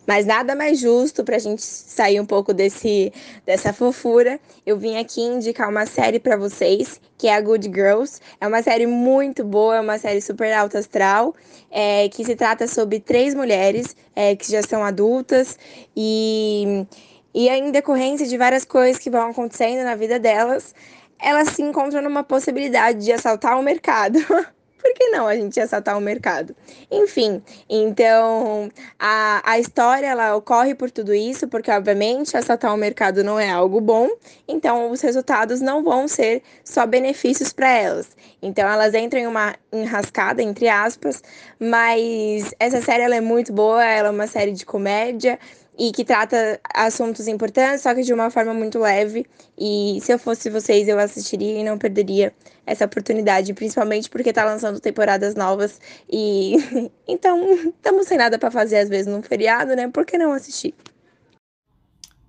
Mas 0.10 0.26
nada 0.26 0.56
mais 0.56 0.80
justo 0.80 1.24
para 1.24 1.36
a 1.36 1.40
gente 1.40 1.62
sair 1.62 2.20
um 2.20 2.26
pouco 2.26 2.52
desse, 2.52 3.14
dessa 3.46 3.72
fofura. 3.72 4.40
Eu 4.66 4.76
vim 4.76 4.98
aqui 4.98 5.22
indicar 5.22 5.70
uma 5.70 5.86
série 5.86 6.20
para 6.20 6.36
vocês, 6.36 7.00
que 7.16 7.28
é 7.28 7.36
a 7.36 7.40
Good 7.40 7.68
Girls. 7.72 8.20
É 8.42 8.48
uma 8.48 8.64
série 8.64 8.88
muito 8.88 9.44
boa, 9.44 9.76
é 9.76 9.80
uma 9.80 10.00
série 10.00 10.20
super 10.20 10.52
alta 10.52 10.80
astral, 10.80 11.36
é, 11.70 12.10
que 12.10 12.26
se 12.26 12.36
trata 12.36 12.68
sobre 12.68 13.00
três 13.00 13.36
mulheres 13.36 13.96
é, 14.16 14.36
que 14.36 14.52
já 14.52 14.64
são 14.64 14.84
adultas 14.84 15.60
e, 15.96 16.88
e 17.32 17.48
em 17.48 17.70
decorrência 17.70 18.26
de 18.26 18.36
várias 18.36 18.66
coisas 18.66 18.98
que 19.00 19.12
vão 19.12 19.30
acontecendo 19.30 19.84
na 19.84 19.94
vida 19.94 20.18
delas, 20.18 20.74
elas 21.20 21.50
se 21.50 21.62
encontram 21.62 22.02
numa 22.02 22.24
possibilidade 22.24 23.06
de 23.06 23.12
assaltar 23.12 23.60
o 23.60 23.62
mercado. 23.62 24.18
por 24.82 24.94
que 24.94 25.10
não 25.10 25.28
a 25.28 25.36
gente 25.36 25.60
assaltar 25.60 25.98
o 25.98 26.02
mercado? 26.02 26.56
Enfim, 26.90 27.44
então 27.70 28.72
a, 28.98 29.42
a 29.44 29.60
história 29.60 30.08
ela 30.08 30.36
ocorre 30.36 30.74
por 30.74 30.90
tudo 30.90 31.14
isso, 31.14 31.48
porque 31.48 31.70
obviamente 31.70 32.36
assaltar 32.36 32.74
o 32.74 32.78
mercado 32.78 33.24
não 33.24 33.40
é 33.40 33.50
algo 33.50 33.82
bom, 33.82 34.10
então 34.48 34.90
os 34.90 35.02
resultados 35.02 35.62
não 35.62 35.84
vão 35.84 36.08
ser 36.08 36.42
só 36.64 36.86
benefícios 36.86 37.52
para 37.52 37.70
elas. 37.70 38.08
Então 38.42 38.68
elas 38.68 38.94
entram 38.94 39.20
em 39.22 39.28
uma 39.28 39.56
enrascada, 39.72 40.42
entre 40.42 40.70
aspas, 40.70 41.22
mas 41.60 42.54
essa 42.58 42.82
série 42.82 43.04
ela 43.04 43.16
é 43.16 43.22
muito 43.22 43.52
boa, 43.52 43.84
ela 43.84 44.08
é 44.08 44.12
uma 44.12 44.28
série 44.28 44.54
de 44.54 44.66
comédia 44.66 45.38
e 45.80 45.94
que 45.94 46.04
trata 46.04 46.60
assuntos 46.76 47.26
importantes, 47.26 47.82
só 47.82 47.96
que 47.96 48.04
de 48.04 48.14
uma 48.14 48.30
forma 48.30 48.54
muito 48.54 48.78
leve. 48.78 49.26
E 49.58 49.98
se 50.02 50.12
eu 50.12 50.20
fosse 50.20 50.50
vocês, 50.50 50.90
eu 50.90 51.00
assistiria 51.00 51.62
e 51.62 51.64
não 51.64 51.78
perderia 51.78 52.34
essa 52.66 52.84
oportunidade, 52.84 53.54
principalmente 53.54 54.10
porque 54.10 54.34
tá 54.34 54.44
lançando 54.44 54.80
temporadas 54.82 55.36
novas 55.36 55.80
e 56.12 56.58
então 57.08 57.42
estamos 57.70 58.08
sem 58.08 58.18
nada 58.18 58.38
para 58.38 58.52
fazer 58.52 58.80
às 58.80 58.90
vezes 58.90 59.08
num 59.08 59.24
feriado, 59.24 59.74
né? 59.76 59.88
Por 59.88 60.06
que 60.06 60.18
não 60.18 60.34
assistir? 60.34 60.76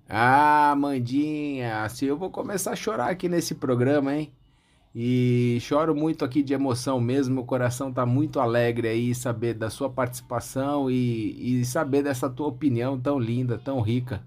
Ah, 0.07 0.73
Mandinha, 0.77 1.83
assim 1.83 2.05
eu 2.05 2.17
vou 2.17 2.31
começar 2.31 2.71
a 2.71 2.75
chorar 2.75 3.09
aqui 3.09 3.27
nesse 3.27 3.55
programa, 3.55 4.15
hein? 4.15 4.33
E 4.93 5.57
choro 5.61 5.95
muito 5.95 6.25
aqui 6.25 6.43
de 6.43 6.53
emoção 6.53 6.99
mesmo, 6.99 7.35
meu 7.35 7.45
coração 7.45 7.93
tá 7.93 8.05
muito 8.05 8.41
alegre 8.41 8.89
aí 8.89 9.15
saber 9.15 9.53
da 9.53 9.69
sua 9.69 9.89
participação 9.89 10.91
e, 10.91 11.61
e 11.61 11.65
saber 11.65 12.03
dessa 12.03 12.29
tua 12.29 12.47
opinião 12.47 12.99
tão 12.99 13.17
linda, 13.17 13.57
tão 13.57 13.79
rica 13.79 14.21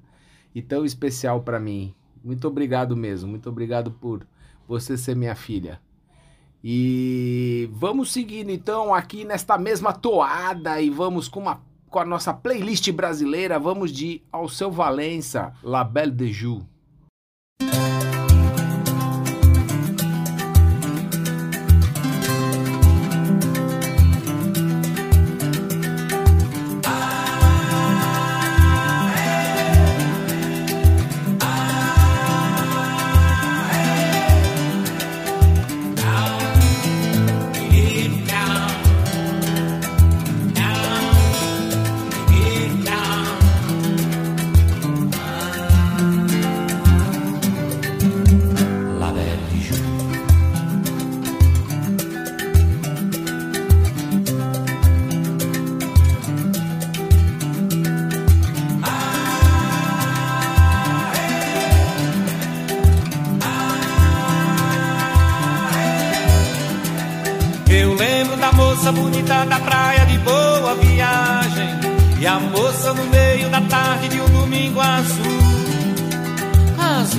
e 0.54 0.62
tão 0.62 0.84
especial 0.84 1.42
para 1.42 1.60
mim. 1.60 1.94
Muito 2.24 2.48
obrigado 2.48 2.96
mesmo, 2.96 3.28
muito 3.28 3.48
obrigado 3.50 3.90
por 3.90 4.26
você 4.66 4.96
ser 4.96 5.14
minha 5.14 5.34
filha. 5.34 5.80
E 6.62 7.68
vamos 7.70 8.10
seguindo 8.10 8.48
então 8.50 8.94
aqui 8.94 9.22
nesta 9.22 9.58
mesma 9.58 9.92
toada 9.92 10.80
e 10.80 10.88
vamos 10.88 11.28
com 11.28 11.40
uma 11.40 11.60
com 11.90 12.00
a 12.00 12.04
nossa 12.04 12.34
playlist 12.34 12.90
brasileira, 12.90 13.56
vamos 13.56 13.92
de 13.92 14.20
Alceu 14.32 14.68
Valença, 14.68 15.52
La 15.62 15.84
Belle 15.84 16.10
de 16.10 16.32
Joux. 16.32 16.66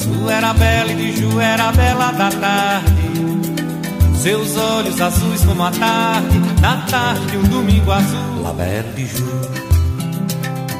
Azul 0.00 0.30
era 0.30 0.54
bela 0.54 0.92
e 0.92 0.94
de 0.94 1.20
Ju 1.20 1.38
era 1.38 1.70
bela 1.72 2.10
da 2.12 2.30
tarde. 2.30 3.10
Seus 4.16 4.56
olhos 4.56 4.98
azuis 4.98 5.44
como 5.44 5.62
a 5.62 5.70
tarde 5.70 6.38
Na 6.60 6.78
tarde 6.90 7.26
de 7.26 7.36
um 7.36 7.42
domingo 7.42 7.92
azul. 7.92 8.42
La 8.42 8.52
Belle 8.54 8.92
de 8.94 9.06
Ju. 9.06 9.26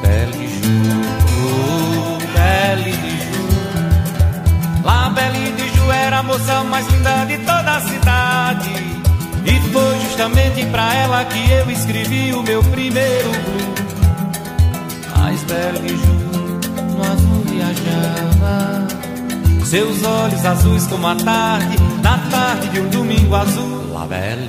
Belle 0.01 0.33
de 0.33 0.49
Ju. 0.49 0.63
Oh, 1.37 2.19
Belle 2.35 2.93
de 2.93 3.11
Ju. 3.11 3.45
La 4.85 5.11
Belle 5.11 5.51
de 5.53 5.69
Ju 5.69 5.93
era 5.93 6.21
a 6.21 6.23
moça 6.23 6.65
mais 6.65 6.87
linda 6.89 7.27
de 7.27 7.37
toda 7.39 7.77
a 7.77 7.81
cidade. 7.83 8.71
E 9.45 9.61
foi 9.71 10.01
justamente 10.01 10.65
pra 10.67 10.95
ela 10.95 11.25
que 11.27 11.51
eu 11.51 11.71
escrevi 11.71 12.33
o 12.33 12.43
meu 12.43 12.65
primeiro 12.65 13.29
blues. 13.29 13.81
Mais 15.15 15.43
belo 15.45 15.81
que 15.81 15.89
Ju, 15.91 16.15
no 16.97 17.03
azul 17.03 17.45
viajava. 17.45 19.00
Seus 19.71 20.03
olhos 20.03 20.45
azuis 20.45 20.85
como 20.89 21.07
a 21.07 21.15
tarde, 21.15 21.77
na 22.03 22.19
tarde 22.29 22.71
de 22.71 22.81
um 22.81 22.89
domingo 22.89 23.37
azul. 23.37 23.93
La 23.93 24.05
Belle 24.05 24.49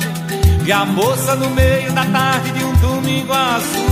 E 0.71 0.73
a 0.73 0.85
moça 0.85 1.35
no 1.35 1.49
meio 1.49 1.91
da 1.91 2.05
tarde 2.05 2.49
de 2.51 2.63
um 2.63 2.73
domingo 2.75 3.33
azul. 3.33 3.89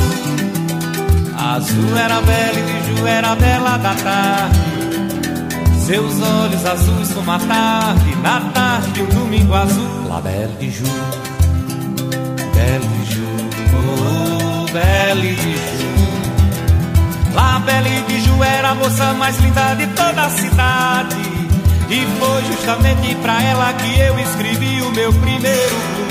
Azul 1.38 1.98
era 1.98 2.22
bela 2.22 2.58
e 2.58 2.64
de 2.64 2.88
Ju 2.88 3.06
era 3.06 3.36
bela 3.36 3.76
da 3.76 3.94
tarde. 3.96 4.60
Seus 5.86 6.22
olhos 6.22 6.66
azuis 6.66 7.12
como 7.14 7.32
a 7.32 7.38
tarde 7.38 8.16
Na 8.24 8.40
tarde 8.54 8.92
de 8.94 9.02
um 9.02 9.08
domingo 9.08 9.54
azul. 9.56 10.08
La 10.08 10.22
Belle 10.22 10.56
de 10.58 10.72
Ju. 10.72 10.86
Belle 12.56 12.88
de 12.88 13.14
Ju. 13.14 13.28
Oh, 13.76 14.72
Belle 14.72 15.36
de 15.36 15.52
Ju. 15.52 17.34
La 17.34 17.60
Belle 17.60 18.04
de 18.08 18.22
Ju 18.22 18.42
era 18.42 18.70
a 18.70 18.76
moça 18.76 19.14
mais 19.16 19.38
linda 19.40 19.74
de 19.74 19.86
toda 19.88 20.28
a 20.28 20.30
cidade. 20.30 21.18
E 21.90 22.08
foi 22.18 22.42
justamente 22.46 23.16
pra 23.16 23.44
ela 23.44 23.74
que 23.74 24.00
eu 24.00 24.18
escrevi 24.18 24.82
o 24.82 24.92
meu 24.92 25.12
primeiro 25.12 26.00
blues. 26.00 26.09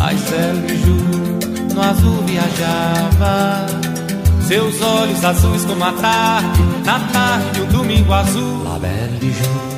Ai, 0.00 0.16
Célio 0.16 0.76
Ju, 0.82 1.74
no 1.74 1.82
azul 1.82 2.22
viajava. 2.24 3.66
Seus 4.48 4.80
olhos 4.80 5.22
azuis 5.22 5.64
como 5.64 5.84
a 5.84 5.92
tarde, 5.92 6.62
na 6.84 6.98
tarde 7.12 7.50
de 7.52 7.60
um 7.60 7.68
domingo 7.68 8.12
azul. 8.12 8.64
La 8.64 8.78
Belle 8.78 9.30
Ju. 9.30 9.69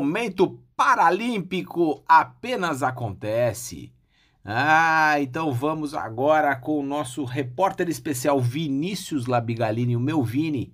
Momento 0.00 0.58
Paralímpico 0.74 2.02
apenas 2.08 2.82
acontece. 2.82 3.92
Ah, 4.42 5.16
então 5.20 5.52
vamos 5.52 5.92
agora 5.92 6.56
com 6.56 6.80
o 6.80 6.82
nosso 6.82 7.22
repórter 7.22 7.86
especial 7.90 8.40
Vinícius 8.40 9.26
Labigalini, 9.26 9.94
o 9.94 10.00
meu 10.00 10.24
Vini. 10.24 10.72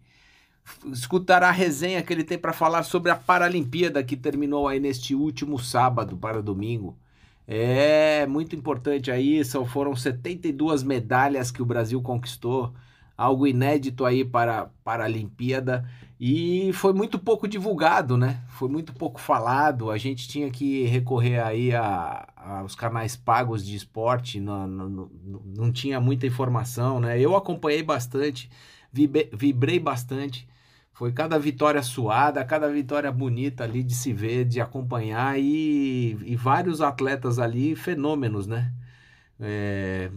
Escutar 0.93 1.43
a 1.43 1.51
resenha 1.51 2.05
que 2.05 2.13
ele 2.13 2.23
tem 2.23 2.39
para 2.39 2.53
falar 2.53 2.85
sobre 2.85 3.11
a 3.11 3.17
Paralimpíada 3.17 4.05
que 4.05 4.17
terminou 4.17 4.69
aí 4.69 4.79
neste 4.79 5.13
último 5.13 5.59
sábado 5.59 6.17
para 6.17 6.41
domingo. 6.41 6.97
É 7.45 8.29
muito 8.29 8.55
importante 8.55 9.11
aí, 9.11 9.45
são, 9.45 9.67
foram 9.67 9.97
72 9.97 10.85
medalhas 10.85 11.51
que 11.51 11.61
o 11.61 11.67
Brasil 11.67 12.01
conquistou, 12.01 12.73
algo 13.17 13.47
inédito 13.47 14.05
aí 14.05 14.25
para, 14.25 14.71
para 14.85 15.05
a 15.05 15.07
Olimpíada 15.07 15.89
e 16.19 16.73
foi 16.73 16.95
muito 16.95 17.19
pouco 17.19 17.47
divulgado, 17.47 18.17
né? 18.17 18.43
Foi 18.49 18.69
muito 18.69 18.93
pouco 18.95 19.21
falado, 19.21 19.91
a 19.91 19.99
gente 19.99 20.27
tinha 20.27 20.51
que 20.51 20.85
recorrer 20.85 21.39
aí 21.41 21.75
a, 21.75 22.27
aos 22.37 22.75
canais 22.75 23.15
pagos 23.17 23.65
de 23.65 23.77
esporte, 23.77 24.41
não, 24.41 24.67
não, 24.67 24.89
não, 24.89 25.11
não 25.45 25.73
tinha 25.73 26.01
muita 26.01 26.27
informação, 26.27 27.01
né? 27.01 27.21
Eu 27.21 27.37
acompanhei 27.37 27.83
bastante, 27.83 28.51
vibrei 28.93 29.79
bastante, 29.79 30.49
foi 30.93 31.13
cada 31.13 31.39
vitória 31.39 31.83
suada, 31.83 32.43
cada 32.45 32.71
vitória 32.71 33.13
bonita 33.13 33.65
ali 33.65 33.83
de 33.83 33.95
se 33.95 34.13
ver, 34.15 34.47
de 34.47 34.61
acompanhar 34.61 35.39
e, 35.39 36.17
e 36.25 36.35
vários 36.37 36.81
atletas 36.81 37.39
ali 37.39 37.77
fenômenos, 37.77 38.47
né? 38.47 38.73
É, 39.39 40.11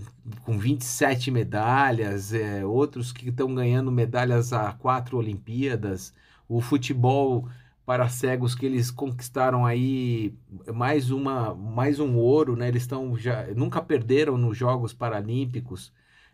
com 0.45 0.57
27 0.57 1.29
medalhas, 1.31 2.33
é, 2.33 2.65
outros 2.65 3.11
que 3.11 3.29
estão 3.29 3.53
ganhando 3.53 3.91
medalhas 3.91 4.53
a 4.53 4.71
quatro 4.73 5.17
Olimpíadas, 5.17 6.13
o 6.47 6.61
futebol 6.61 7.49
para 7.85 8.07
cegos 8.07 8.53
que 8.55 8.65
eles 8.65 8.91
conquistaram 8.91 9.65
aí 9.65 10.33
mais 10.73 11.09
uma 11.11 11.55
mais 11.55 11.99
um 11.99 12.15
ouro, 12.17 12.55
né? 12.55 12.67
Eles 12.67 12.83
estão 12.83 13.17
já 13.17 13.47
nunca 13.55 13.81
perderam 13.81 14.37
nos 14.37 14.57
Jogos 14.57 14.93
Paralímpicos. 14.93 15.91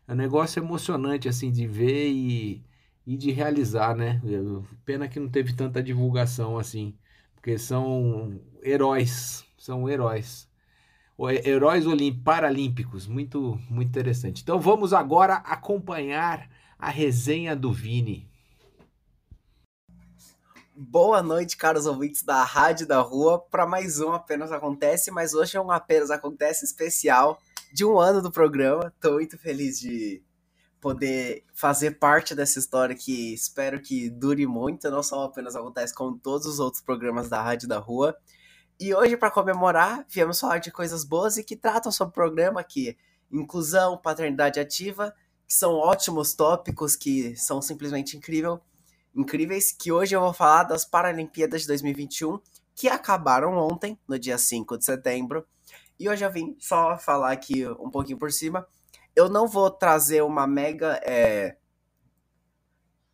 É 0.07 0.13
um 0.13 0.15
negócio 0.15 0.61
emocionante 0.61 1.27
assim 1.29 1.51
de 1.51 1.65
ver 1.67 2.09
e 2.11 2.63
e 3.07 3.15
de 3.17 3.31
realizar, 3.31 3.95
né? 3.95 4.21
Pena 4.83 5.07
que 5.07 5.19
não 5.19 5.29
teve 5.29 5.53
tanta 5.53 5.81
divulgação 5.83 6.57
assim, 6.57 6.93
porque 7.35 7.57
são 7.57 8.39
heróis, 8.63 9.45
são 9.57 9.87
heróis. 9.89 10.49
Heróis 11.17 11.85
paralímpicos, 12.23 13.07
muito, 13.07 13.57
muito 13.69 13.87
interessante. 13.87 14.41
Então 14.41 14.59
vamos 14.59 14.93
agora 14.93 15.35
acompanhar 15.35 16.49
a 16.77 16.89
resenha 16.89 17.55
do 17.55 17.71
Vini. 17.71 18.29
Boa 20.75 21.23
noite, 21.23 21.55
caros 21.55 21.85
ouvintes 21.85 22.21
da 22.21 22.43
Rádio 22.43 22.85
da 22.85 22.99
Rua, 22.99 23.39
para 23.39 23.65
mais 23.65 24.01
um 24.01 24.11
Apenas 24.11 24.51
Acontece, 24.51 25.09
mas 25.09 25.33
hoje 25.33 25.55
é 25.55 25.61
um 25.61 25.71
Apenas 25.71 26.11
Acontece 26.11 26.65
especial 26.65 27.39
de 27.73 27.85
um 27.85 27.97
ano 27.97 28.21
do 28.21 28.29
programa. 28.29 28.91
Estou 28.93 29.13
muito 29.13 29.37
feliz 29.37 29.79
de 29.79 30.21
poder 30.81 31.45
fazer 31.53 31.91
parte 31.91 32.35
dessa 32.35 32.59
história 32.59 32.93
que 32.93 33.33
espero 33.33 33.81
que 33.81 34.09
dure 34.09 34.45
muito, 34.45 34.91
não 34.91 35.01
só 35.01 35.23
apenas 35.23 35.55
acontece 35.55 35.95
com 35.95 36.17
todos 36.17 36.45
os 36.45 36.59
outros 36.59 36.83
programas 36.83 37.29
da 37.29 37.41
Rádio 37.41 37.69
da 37.69 37.79
Rua. 37.79 38.13
E 38.79 38.93
hoje, 38.93 39.15
para 39.15 39.31
comemorar, 39.31 40.05
viemos 40.09 40.39
falar 40.39 40.57
de 40.59 40.71
coisas 40.71 41.03
boas 41.03 41.37
e 41.37 41.43
que 41.43 41.55
tratam 41.55 41.91
sobre 41.91 42.11
o 42.11 42.13
programa 42.13 42.59
aqui. 42.59 42.97
Inclusão, 43.31 43.97
paternidade 43.97 44.59
ativa, 44.59 45.13
que 45.47 45.53
são 45.53 45.73
ótimos 45.73 46.33
tópicos 46.33 46.95
que 46.95 47.35
são 47.35 47.61
simplesmente 47.61 48.17
incrível, 48.17 48.59
incríveis, 49.15 49.71
que 49.71 49.91
hoje 49.91 50.15
eu 50.15 50.19
vou 50.19 50.33
falar 50.33 50.63
das 50.63 50.85
Paralimpíadas 50.85 51.61
de 51.61 51.67
2021, 51.67 52.39
que 52.75 52.87
acabaram 52.87 53.57
ontem, 53.57 53.97
no 54.07 54.19
dia 54.19 54.37
5 54.37 54.77
de 54.77 54.85
setembro. 54.85 55.45
E 55.97 56.09
hoje 56.09 56.25
eu 56.25 56.31
vim 56.31 56.55
só 56.59 56.97
falar 56.97 57.31
aqui 57.31 57.65
um 57.79 57.89
pouquinho 57.89 58.17
por 58.17 58.31
cima 58.31 58.67
eu 59.15 59.29
não 59.29 59.47
vou 59.47 59.71
trazer 59.71 60.21
uma 60.21 60.45
mega 60.45 60.99
é, 61.03 61.55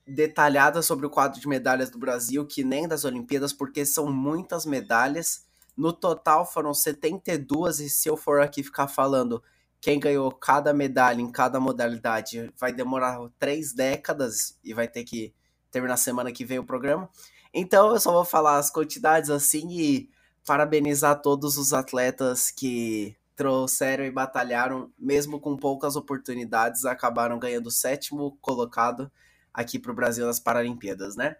detalhada 0.05 0.81
sobre 0.81 1.05
o 1.05 1.09
quadro 1.09 1.39
de 1.39 1.47
medalhas 1.47 1.91
do 1.91 1.99
Brasil, 1.99 2.45
que 2.45 2.63
nem 2.63 2.87
das 2.87 3.05
Olimpíadas, 3.05 3.53
porque 3.53 3.85
são 3.85 4.11
muitas 4.11 4.65
medalhas. 4.65 5.45
No 5.81 5.91
total 5.91 6.45
foram 6.45 6.75
72, 6.75 7.79
e 7.79 7.89
se 7.89 8.07
eu 8.07 8.15
for 8.15 8.39
aqui 8.39 8.61
ficar 8.61 8.87
falando 8.87 9.41
quem 9.79 9.99
ganhou 9.99 10.31
cada 10.31 10.71
medalha 10.75 11.19
em 11.19 11.31
cada 11.31 11.59
modalidade, 11.59 12.53
vai 12.55 12.71
demorar 12.71 13.17
três 13.39 13.73
décadas 13.73 14.59
e 14.63 14.75
vai 14.75 14.87
ter 14.87 15.03
que 15.03 15.33
terminar 15.71 15.97
semana 15.97 16.31
que 16.31 16.45
vem 16.45 16.59
o 16.59 16.63
programa. 16.63 17.09
Então 17.51 17.89
eu 17.89 17.99
só 17.99 18.11
vou 18.11 18.23
falar 18.23 18.59
as 18.59 18.69
quantidades 18.69 19.31
assim 19.31 19.71
e 19.71 20.09
parabenizar 20.45 21.19
todos 21.19 21.57
os 21.57 21.73
atletas 21.73 22.51
que 22.51 23.17
trouxeram 23.35 24.05
e 24.05 24.11
batalharam, 24.11 24.93
mesmo 24.99 25.39
com 25.39 25.57
poucas 25.57 25.95
oportunidades, 25.95 26.85
acabaram 26.85 27.39
ganhando 27.39 27.65
o 27.65 27.71
sétimo 27.71 28.37
colocado 28.39 29.11
aqui 29.51 29.79
para 29.79 29.91
o 29.91 29.95
Brasil 29.95 30.27
nas 30.27 30.39
Paralimpíadas, 30.39 31.15
né? 31.15 31.37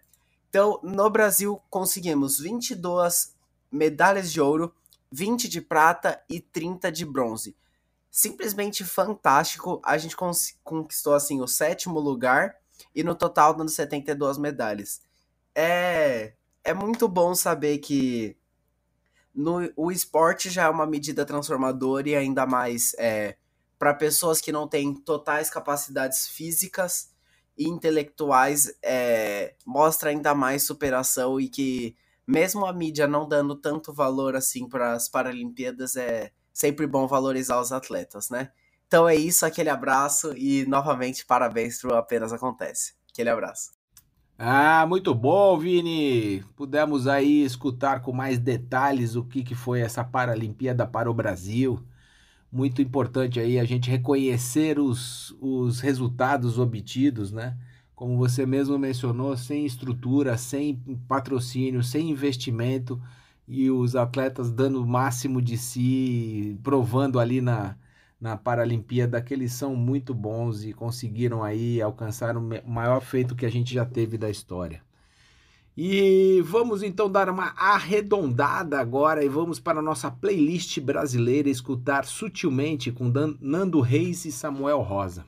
Então, 0.48 0.80
no 0.82 1.08
Brasil, 1.08 1.62
conseguimos 1.70 2.40
22 2.40 3.31
medalhas 3.72 4.30
de 4.30 4.40
ouro, 4.40 4.74
20 5.10 5.48
de 5.48 5.60
prata 5.60 6.22
e 6.28 6.40
30 6.40 6.92
de 6.92 7.04
bronze. 7.04 7.56
Simplesmente 8.10 8.84
fantástico. 8.84 9.80
A 9.84 9.96
gente 9.96 10.14
conquistou, 10.62 11.14
assim, 11.14 11.40
o 11.40 11.46
sétimo 11.46 11.98
lugar 11.98 12.56
e 12.94 13.02
no 13.02 13.14
total 13.14 13.54
dando 13.54 13.70
72 13.70 14.36
medalhas. 14.36 15.00
É, 15.54 16.34
é 16.62 16.74
muito 16.74 17.08
bom 17.08 17.34
saber 17.34 17.78
que 17.78 18.36
no, 19.34 19.70
o 19.76 19.90
esporte 19.90 20.50
já 20.50 20.64
é 20.64 20.68
uma 20.68 20.86
medida 20.86 21.24
transformadora 21.24 22.08
e 22.08 22.14
ainda 22.14 22.46
mais 22.46 22.94
é, 22.98 23.36
para 23.78 23.94
pessoas 23.94 24.40
que 24.40 24.52
não 24.52 24.68
têm 24.68 24.94
totais 24.94 25.48
capacidades 25.48 26.28
físicas 26.28 27.10
e 27.56 27.68
intelectuais, 27.68 28.74
é, 28.82 29.54
mostra 29.64 30.10
ainda 30.10 30.34
mais 30.34 30.64
superação 30.64 31.40
e 31.40 31.48
que 31.48 31.96
mesmo 32.26 32.66
a 32.66 32.72
mídia 32.72 33.06
não 33.06 33.28
dando 33.28 33.54
tanto 33.54 33.92
valor 33.92 34.36
assim 34.36 34.68
para 34.68 34.92
as 34.92 35.08
Paralimpíadas, 35.08 35.96
é 35.96 36.30
sempre 36.52 36.86
bom 36.86 37.06
valorizar 37.06 37.60
os 37.60 37.72
atletas, 37.72 38.30
né? 38.30 38.50
Então 38.86 39.08
é 39.08 39.16
isso, 39.16 39.46
aquele 39.46 39.70
abraço 39.70 40.36
e 40.36 40.66
novamente 40.66 41.24
parabéns 41.24 41.80
para 41.80 41.94
o 41.94 41.96
Apenas 41.96 42.32
Acontece. 42.32 42.94
Aquele 43.10 43.30
abraço. 43.30 43.70
Ah, 44.38 44.84
muito 44.86 45.14
bom, 45.14 45.58
Vini. 45.58 46.42
Pudemos 46.56 47.06
aí 47.06 47.44
escutar 47.44 48.02
com 48.02 48.12
mais 48.12 48.38
detalhes 48.38 49.14
o 49.14 49.24
que, 49.24 49.42
que 49.42 49.54
foi 49.54 49.80
essa 49.80 50.02
Paralimpíada 50.02 50.86
para 50.86 51.10
o 51.10 51.14
Brasil. 51.14 51.80
Muito 52.50 52.82
importante 52.82 53.40
aí 53.40 53.58
a 53.58 53.64
gente 53.64 53.90
reconhecer 53.90 54.78
os, 54.78 55.34
os 55.40 55.80
resultados 55.80 56.58
obtidos, 56.58 57.32
né? 57.32 57.56
Como 58.02 58.16
você 58.16 58.44
mesmo 58.44 58.76
mencionou, 58.80 59.36
sem 59.36 59.64
estrutura, 59.64 60.36
sem 60.36 60.74
patrocínio, 61.06 61.84
sem 61.84 62.10
investimento 62.10 63.00
e 63.46 63.70
os 63.70 63.94
atletas 63.94 64.50
dando 64.50 64.82
o 64.82 64.84
máximo 64.84 65.40
de 65.40 65.56
si, 65.56 66.58
provando 66.64 67.20
ali 67.20 67.40
na, 67.40 67.76
na 68.20 68.36
Paralimpíada 68.36 69.22
que 69.22 69.32
eles 69.32 69.52
são 69.52 69.76
muito 69.76 70.12
bons 70.12 70.64
e 70.64 70.72
conseguiram 70.72 71.44
aí 71.44 71.80
alcançar 71.80 72.36
o 72.36 72.42
maior 72.66 73.00
feito 73.00 73.36
que 73.36 73.46
a 73.46 73.48
gente 73.48 73.72
já 73.72 73.86
teve 73.86 74.18
da 74.18 74.28
história. 74.28 74.82
E 75.76 76.42
vamos 76.44 76.82
então 76.82 77.08
dar 77.08 77.30
uma 77.30 77.54
arredondada 77.56 78.80
agora 78.80 79.24
e 79.24 79.28
vamos 79.28 79.60
para 79.60 79.78
a 79.78 79.82
nossa 79.82 80.10
playlist 80.10 80.80
brasileira 80.80 81.48
escutar 81.48 82.04
sutilmente 82.04 82.90
com 82.90 83.12
Nando 83.40 83.80
Reis 83.80 84.24
e 84.24 84.32
Samuel 84.32 84.80
Rosa. 84.80 85.24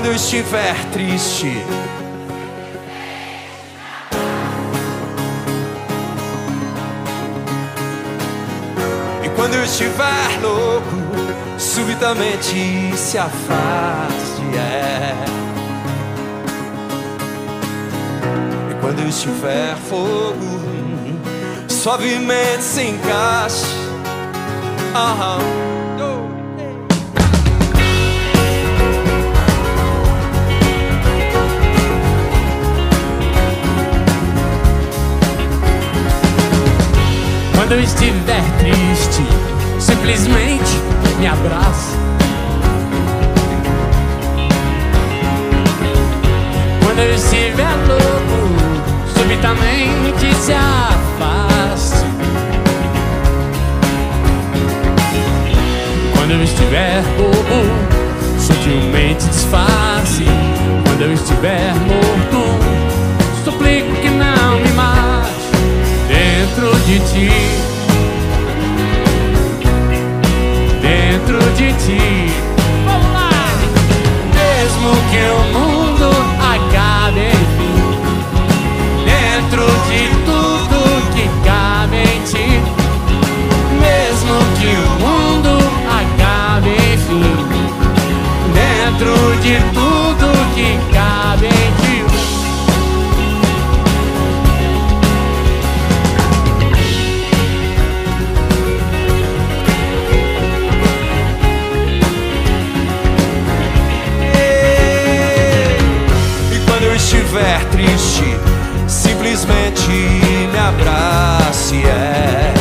Quando 0.00 0.12
eu 0.12 0.14
estiver 0.14 0.74
triste. 0.92 1.46
E 9.22 9.28
quando 9.36 9.56
eu 9.56 9.64
estiver 9.64 10.40
louco, 10.40 10.86
subitamente 11.58 12.96
se 12.96 13.18
afaste. 13.18 14.40
É. 14.56 15.14
E 18.70 18.80
quando 18.80 19.00
eu 19.00 19.08
estiver 19.10 19.76
fogo, 19.90 20.62
suavemente 21.68 22.62
se 22.62 22.84
encaixe. 22.84 23.66
Aham. 24.94 25.69
Quando 37.70 37.84
estiver 37.84 38.42
triste, 38.58 39.22
simplesmente 39.78 40.76
me 41.20 41.28
abraça. 41.28 41.96
Quando 46.82 46.98
eu 46.98 47.14
estiver 47.14 47.70
louco, 47.86 49.12
subitamente 49.16 50.34
se 50.34 50.52
afaste. 50.52 52.06
Quando 56.16 56.32
eu 56.32 56.42
estiver 56.42 57.04
bobo, 57.16 57.70
sutilmente 58.36 59.26
disfarce. 59.26 60.24
Quando 60.86 61.02
eu 61.02 61.12
estiver 61.12 61.72
morto, 61.86 63.44
suplico 63.44 63.99
dentro 66.60 66.78
de 66.80 66.98
ti. 67.00 67.30
Dentro 70.82 71.38
de 71.56 71.72
ti. 71.72 72.32
Vamos 72.84 73.12
lá! 73.14 73.30
Mesmo 74.34 74.90
que 75.10 75.22
o 75.30 75.42
mundo 75.58 76.08
acabe, 76.38 77.22
enfim. 77.28 77.80
Dentro 79.06 79.64
de 79.88 80.02
tudo 80.26 80.78
que 81.14 81.24
cabe 81.48 81.98
em 82.02 82.20
ti. 82.24 82.48
Mesmo 83.80 84.34
que 84.60 84.70
o 84.76 84.90
mundo 85.00 85.52
acabe, 85.88 86.72
enfim. 86.92 87.30
Dentro 88.54 89.14
de 89.42 89.54
tudo 89.72 90.26
que 90.54 90.68
cabe 90.92 91.46
em 91.46 91.72
ti. 91.74 91.79
Simplesmente 108.86 109.88
me 109.88 110.58
abrace. 110.58 111.82
É. 111.86 112.52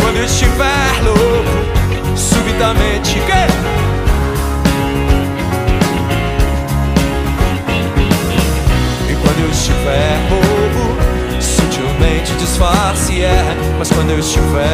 Quando 0.00 0.18
estiver 0.24 1.02
louco, 1.04 2.16
subitamente. 2.16 3.14
Que? 3.14 3.46
E 9.10 9.14
quando 9.16 9.40
eu 9.40 9.50
estiver 9.50 10.18
bobo, 10.28 11.40
sutilmente 11.40 12.32
disfarce. 12.34 13.22
É. 13.22 13.44
Mas 13.78 13.90
quando 13.90 14.10
eu 14.10 14.18
estiver 14.18 14.65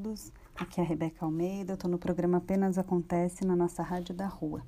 todos. 0.00 0.32
Aqui 0.56 0.80
é 0.80 0.84
a 0.84 0.86
Rebeca 0.86 1.24
Almeida. 1.24 1.72
Eu 1.72 1.74
estou 1.74 1.90
no 1.90 1.98
programa 1.98 2.38
Apenas 2.38 2.78
Acontece 2.78 3.44
na 3.44 3.54
nossa 3.54 3.82
Rádio 3.82 4.14
da 4.14 4.26
Rua. 4.26 4.62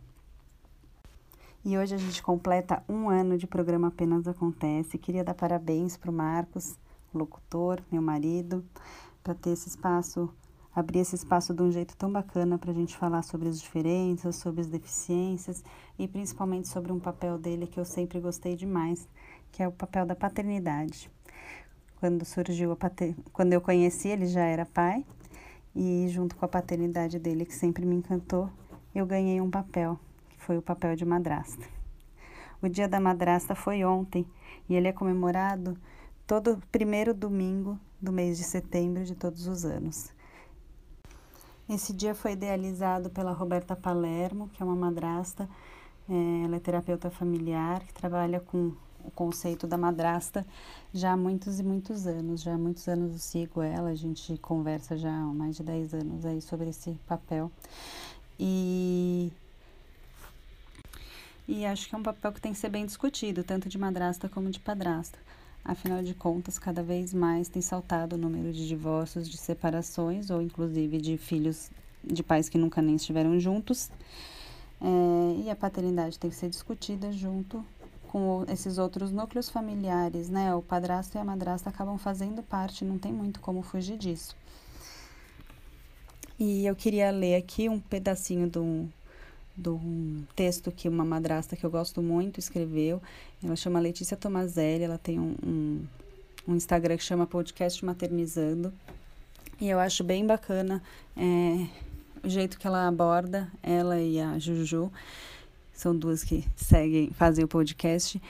E 1.64 1.78
hoje 1.78 1.94
a 1.94 1.98
gente 1.98 2.22
completa 2.22 2.82
um 2.88 3.08
ano 3.08 3.38
de 3.38 3.46
programa 3.46 3.88
Apenas 3.88 4.28
Acontece. 4.28 4.98
Queria 4.98 5.24
dar 5.24 5.34
parabéns 5.34 5.96
para 5.96 6.10
o 6.10 6.14
Marcos, 6.14 6.78
locutor, 7.14 7.80
meu 7.90 8.02
marido, 8.02 8.62
para 9.22 9.34
ter 9.34 9.50
esse 9.50 9.68
espaço, 9.68 10.28
abrir 10.74 10.98
esse 10.98 11.14
espaço 11.14 11.54
de 11.54 11.62
um 11.62 11.72
jeito 11.72 11.96
tão 11.96 12.12
bacana 12.12 12.58
para 12.58 12.70
a 12.70 12.74
gente 12.74 12.94
falar 12.94 13.22
sobre 13.22 13.48
as 13.48 13.60
diferenças, 13.60 14.36
sobre 14.36 14.60
as 14.60 14.66
deficiências 14.66 15.64
e 15.98 16.06
principalmente 16.06 16.68
sobre 16.68 16.92
um 16.92 17.00
papel 17.00 17.38
dele 17.38 17.66
que 17.66 17.80
eu 17.80 17.84
sempre 17.84 18.20
gostei 18.20 18.54
demais, 18.54 19.08
que 19.50 19.62
é 19.62 19.68
o 19.68 19.72
papel 19.72 20.04
da 20.04 20.14
paternidade 20.14 21.10
quando 22.02 22.24
surgiu 22.24 22.72
a 22.72 22.76
pater... 22.76 23.14
quando 23.32 23.52
eu 23.52 23.60
conheci 23.60 24.08
ele 24.08 24.26
já 24.26 24.42
era 24.42 24.66
pai 24.66 25.06
e 25.74 26.06
junto 26.08 26.36
com 26.36 26.44
a 26.44 26.48
paternidade 26.48 27.18
dele 27.18 27.46
que 27.46 27.54
sempre 27.54 27.84
me 27.84 27.96
encantou 27.96 28.50
eu 28.94 29.06
ganhei 29.06 29.40
um 29.40 29.50
papel 29.50 29.98
que 30.28 30.38
foi 30.38 30.58
o 30.58 30.62
papel 30.62 30.94
de 30.94 31.04
madrasta. 31.04 31.66
O 32.60 32.68
dia 32.68 32.86
da 32.86 33.00
madrasta 33.00 33.54
foi 33.54 33.84
ontem 33.84 34.26
e 34.68 34.74
ele 34.74 34.88
é 34.88 34.92
comemorado 34.92 35.76
todo 36.26 36.60
primeiro 36.70 37.14
domingo 37.14 37.78
do 38.00 38.12
mês 38.12 38.36
de 38.36 38.44
setembro 38.44 39.04
de 39.04 39.14
todos 39.14 39.46
os 39.46 39.64
anos. 39.64 40.12
Esse 41.68 41.92
dia 41.92 42.14
foi 42.14 42.32
idealizado 42.32 43.08
pela 43.08 43.32
Roberta 43.32 43.74
Palermo 43.74 44.48
que 44.50 44.62
é 44.62 44.66
uma 44.66 44.76
madrasta 44.76 45.48
é, 46.08 46.44
ela 46.44 46.56
é 46.56 46.60
terapeuta 46.60 47.10
familiar 47.10 47.80
que 47.84 47.94
trabalha 47.94 48.40
com 48.40 48.72
o 49.04 49.10
conceito 49.10 49.66
da 49.66 49.76
madrasta 49.76 50.46
já 50.92 51.12
há 51.12 51.16
muitos 51.16 51.60
e 51.60 51.62
muitos 51.62 52.06
anos. 52.06 52.42
Já 52.42 52.54
há 52.54 52.58
muitos 52.58 52.86
anos 52.88 53.12
eu 53.12 53.18
sigo 53.18 53.62
ela, 53.62 53.90
a 53.90 53.94
gente 53.94 54.36
conversa 54.38 54.96
já 54.96 55.10
há 55.10 55.26
mais 55.26 55.56
de 55.56 55.62
10 55.62 55.94
anos 55.94 56.24
aí 56.24 56.40
sobre 56.40 56.70
esse 56.70 56.92
papel. 57.06 57.50
E, 58.38 59.30
e 61.46 61.64
acho 61.64 61.88
que 61.88 61.94
é 61.94 61.98
um 61.98 62.02
papel 62.02 62.32
que 62.32 62.40
tem 62.40 62.52
que 62.52 62.58
ser 62.58 62.68
bem 62.68 62.86
discutido, 62.86 63.44
tanto 63.44 63.68
de 63.68 63.78
madrasta 63.78 64.28
como 64.28 64.50
de 64.50 64.60
padrasta. 64.60 65.18
Afinal 65.64 66.02
de 66.02 66.12
contas, 66.12 66.58
cada 66.58 66.82
vez 66.82 67.14
mais 67.14 67.48
tem 67.48 67.62
saltado 67.62 68.16
o 68.16 68.18
número 68.18 68.52
de 68.52 68.66
divórcios, 68.66 69.28
de 69.28 69.36
separações 69.36 70.28
ou 70.28 70.42
inclusive 70.42 70.98
de 70.98 71.16
filhos 71.16 71.70
de 72.02 72.22
pais 72.22 72.48
que 72.48 72.58
nunca 72.58 72.82
nem 72.82 72.96
estiveram 72.96 73.38
juntos. 73.38 73.88
É, 74.80 75.42
e 75.44 75.48
a 75.48 75.54
paternidade 75.54 76.18
tem 76.18 76.28
que 76.28 76.34
ser 76.34 76.48
discutida 76.48 77.12
junto 77.12 77.64
com 78.12 78.44
esses 78.46 78.76
outros 78.76 79.10
núcleos 79.10 79.48
familiares, 79.48 80.28
né? 80.28 80.54
O 80.54 80.60
padrasto 80.60 81.16
e 81.16 81.18
a 81.18 81.24
madrasta 81.24 81.70
acabam 81.70 81.96
fazendo 81.96 82.42
parte, 82.42 82.84
não 82.84 82.98
tem 82.98 83.10
muito 83.10 83.40
como 83.40 83.62
fugir 83.62 83.96
disso. 83.96 84.36
E 86.38 86.66
eu 86.66 86.76
queria 86.76 87.10
ler 87.10 87.36
aqui 87.36 87.70
um 87.70 87.80
pedacinho 87.80 88.50
de 89.56 89.70
um 89.70 90.24
texto 90.36 90.70
que 90.70 90.90
uma 90.90 91.06
madrasta 91.06 91.56
que 91.56 91.64
eu 91.64 91.70
gosto 91.70 92.02
muito 92.02 92.38
escreveu. 92.38 93.00
Ela 93.42 93.56
chama 93.56 93.80
Letícia 93.80 94.14
Tomazelli, 94.14 94.84
ela 94.84 94.98
tem 94.98 95.18
um, 95.18 95.34
um, 95.42 95.86
um 96.48 96.54
Instagram 96.54 96.98
que 96.98 97.04
chama 97.04 97.26
Podcast 97.26 97.82
Maternizando. 97.82 98.74
E 99.58 99.70
eu 99.70 99.80
acho 99.80 100.04
bem 100.04 100.26
bacana 100.26 100.82
é, 101.16 101.66
o 102.22 102.28
jeito 102.28 102.58
que 102.58 102.66
ela 102.66 102.86
aborda, 102.86 103.50
ela 103.62 103.98
e 103.98 104.20
a 104.20 104.38
Juju, 104.38 104.92
são 105.72 105.96
duas 105.96 106.22
que 106.22 106.44
seguem, 106.56 107.10
fazem 107.10 107.44
o 107.44 107.48
podcast. 107.48 108.20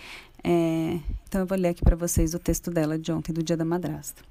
É, 0.44 0.98
então 1.28 1.40
eu 1.40 1.46
vou 1.46 1.56
ler 1.56 1.68
aqui 1.68 1.82
para 1.82 1.96
vocês 1.96 2.34
o 2.34 2.38
texto 2.38 2.70
dela 2.70 2.98
de 2.98 3.12
ontem, 3.12 3.32
do 3.32 3.42
Dia 3.42 3.56
da 3.56 3.64
Madrasta. 3.64 4.22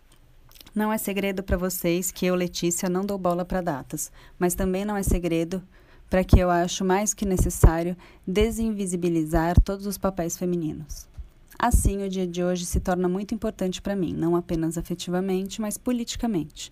Não 0.74 0.92
é 0.92 0.98
segredo 0.98 1.44
para 1.44 1.58
vocês 1.58 2.12
que 2.12 2.26
eu, 2.26 2.36
Letícia, 2.36 2.90
não 2.90 3.06
dou 3.06 3.18
bola 3.18 3.44
para 3.44 3.62
datas, 3.62 4.12
mas 4.40 4.56
também 4.56 4.86
não 4.86 4.96
é 4.96 5.04
segredo 5.04 5.62
para 6.10 6.24
que 6.24 6.40
eu 6.40 6.50
acho 6.50 6.84
mais 6.84 7.14
que 7.14 7.26
necessário 7.26 7.96
desinvisibilizar 8.28 9.60
todos 9.62 9.86
os 9.86 9.98
papéis 9.98 10.38
femininos. 10.38 11.08
Assim, 11.58 12.04
o 12.04 12.10
dia 12.10 12.26
de 12.26 12.44
hoje 12.44 12.66
se 12.66 12.80
torna 12.80 13.08
muito 13.08 13.36
importante 13.36 13.82
para 13.82 13.96
mim, 13.96 14.14
não 14.14 14.36
apenas 14.36 14.78
afetivamente, 14.78 15.62
mas 15.62 15.78
politicamente. 15.78 16.72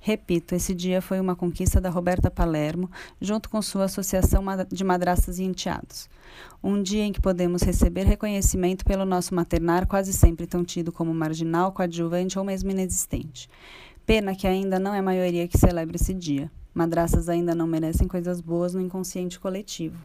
Repito, 0.00 0.54
esse 0.54 0.74
dia 0.74 1.02
foi 1.02 1.18
uma 1.18 1.34
conquista 1.34 1.80
da 1.80 1.90
Roberta 1.90 2.30
Palermo, 2.30 2.90
junto 3.20 3.50
com 3.50 3.60
sua 3.60 3.84
Associação 3.84 4.44
de 4.70 4.84
Madrastas 4.84 5.38
e 5.38 5.44
Enteados. 5.44 6.08
Um 6.62 6.82
dia 6.82 7.04
em 7.04 7.12
que 7.12 7.20
podemos 7.20 7.62
receber 7.62 8.04
reconhecimento 8.04 8.84
pelo 8.84 9.04
nosso 9.04 9.34
maternar, 9.34 9.86
quase 9.86 10.12
sempre 10.12 10.46
tão 10.46 10.64
tido 10.64 10.92
como 10.92 11.12
marginal, 11.12 11.72
coadjuvante 11.72 12.38
ou 12.38 12.44
mesmo 12.44 12.70
inexistente. 12.70 13.50
Pena 14.06 14.34
que 14.34 14.46
ainda 14.46 14.78
não 14.78 14.94
é 14.94 15.00
a 15.00 15.02
maioria 15.02 15.48
que 15.48 15.58
celebra 15.58 15.96
esse 15.96 16.14
dia. 16.14 16.50
Madraças 16.72 17.28
ainda 17.28 17.54
não 17.54 17.66
merecem 17.66 18.06
coisas 18.06 18.40
boas 18.40 18.72
no 18.72 18.80
inconsciente 18.80 19.38
coletivo. 19.38 19.98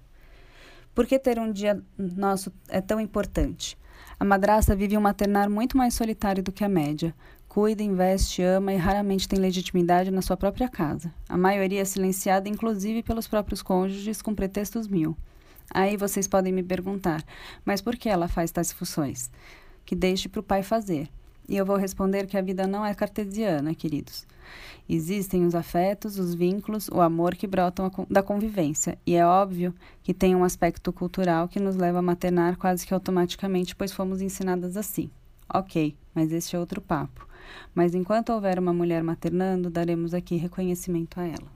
Por 0.94 1.06
que 1.06 1.18
ter 1.20 1.40
um 1.40 1.52
dia 1.52 1.82
nosso 1.98 2.52
é 2.68 2.82
tão 2.82 3.00
importante? 3.00 3.78
A 4.20 4.26
madraça 4.26 4.76
vive 4.76 4.98
um 4.98 5.02
maternar 5.02 5.50
muito 5.50 5.78
mais 5.78 5.94
solitário 5.94 6.44
do 6.44 6.52
que 6.52 6.64
a 6.64 6.70
média. 6.70 7.16
Cuida, 7.54 7.84
investe, 7.84 8.42
ama 8.42 8.74
e 8.74 8.78
raramente 8.78 9.28
tem 9.28 9.38
legitimidade 9.38 10.10
na 10.10 10.24
sua 10.24 10.36
própria 10.36 10.68
casa. 10.68 11.14
A 11.30 11.38
maioria 11.38 11.82
é 11.82 11.86
silenciada, 11.86 12.50
inclusive 12.50 13.04
pelos 13.04 13.28
próprios 13.28 13.62
cônjuges, 13.62 14.24
com 14.24 14.34
pretextos 14.34 14.88
mil. 14.88 15.16
Aí 15.72 15.96
vocês 15.96 16.28
podem 16.28 16.52
me 16.52 16.64
perguntar, 16.64 17.24
mas 17.64 17.80
por 17.80 17.96
que 17.96 18.10
ela 18.10 18.28
faz 18.28 18.50
tais 18.50 18.74
funções? 18.74 19.30
Que 19.86 19.96
deixe 19.96 20.28
para 20.28 20.40
o 20.40 20.44
pai 20.44 20.64
fazer. 20.64 21.08
E 21.48 21.56
eu 21.56 21.64
vou 21.64 21.76
responder 21.76 22.26
que 22.26 22.36
a 22.36 22.42
vida 22.42 22.66
não 22.66 22.84
é 22.84 22.92
cartesiana, 22.96 23.76
queridos. 23.76 24.26
Existem 24.90 25.46
os 25.46 25.54
afetos, 25.54 26.18
os 26.18 26.34
vínculos, 26.34 26.90
o 26.90 27.02
amor 27.02 27.36
que 27.36 27.46
brotam 27.46 27.92
da 28.10 28.24
convivência, 28.24 28.98
e 29.06 29.14
é 29.14 29.24
óbvio 29.24 29.76
que 30.02 30.12
tem 30.12 30.36
um 30.36 30.44
aspecto 30.44 30.92
cultural 30.92 31.48
que 31.48 31.60
nos 31.60 31.76
leva 31.76 32.00
a 32.00 32.02
maternar 32.02 32.58
quase 32.58 32.84
que 32.84 32.96
automaticamente, 32.96 33.76
pois 33.76 33.92
fomos 33.92 34.24
ensinadas 34.24 34.76
assim. 34.76 35.12
Ok, 35.54 35.96
mas 36.16 36.32
este 36.32 36.56
é 36.56 36.60
outro 36.60 36.82
papo. 36.82 37.32
Mas 37.74 37.94
enquanto 37.96 38.32
houver 38.32 38.60
uma 38.60 38.74
mulher 38.74 39.04
maternando, 39.04 39.70
daremos 39.70 40.14
aqui 40.14 40.36
reconhecimento 40.36 41.20
a 41.20 41.26
ela. 41.26 41.52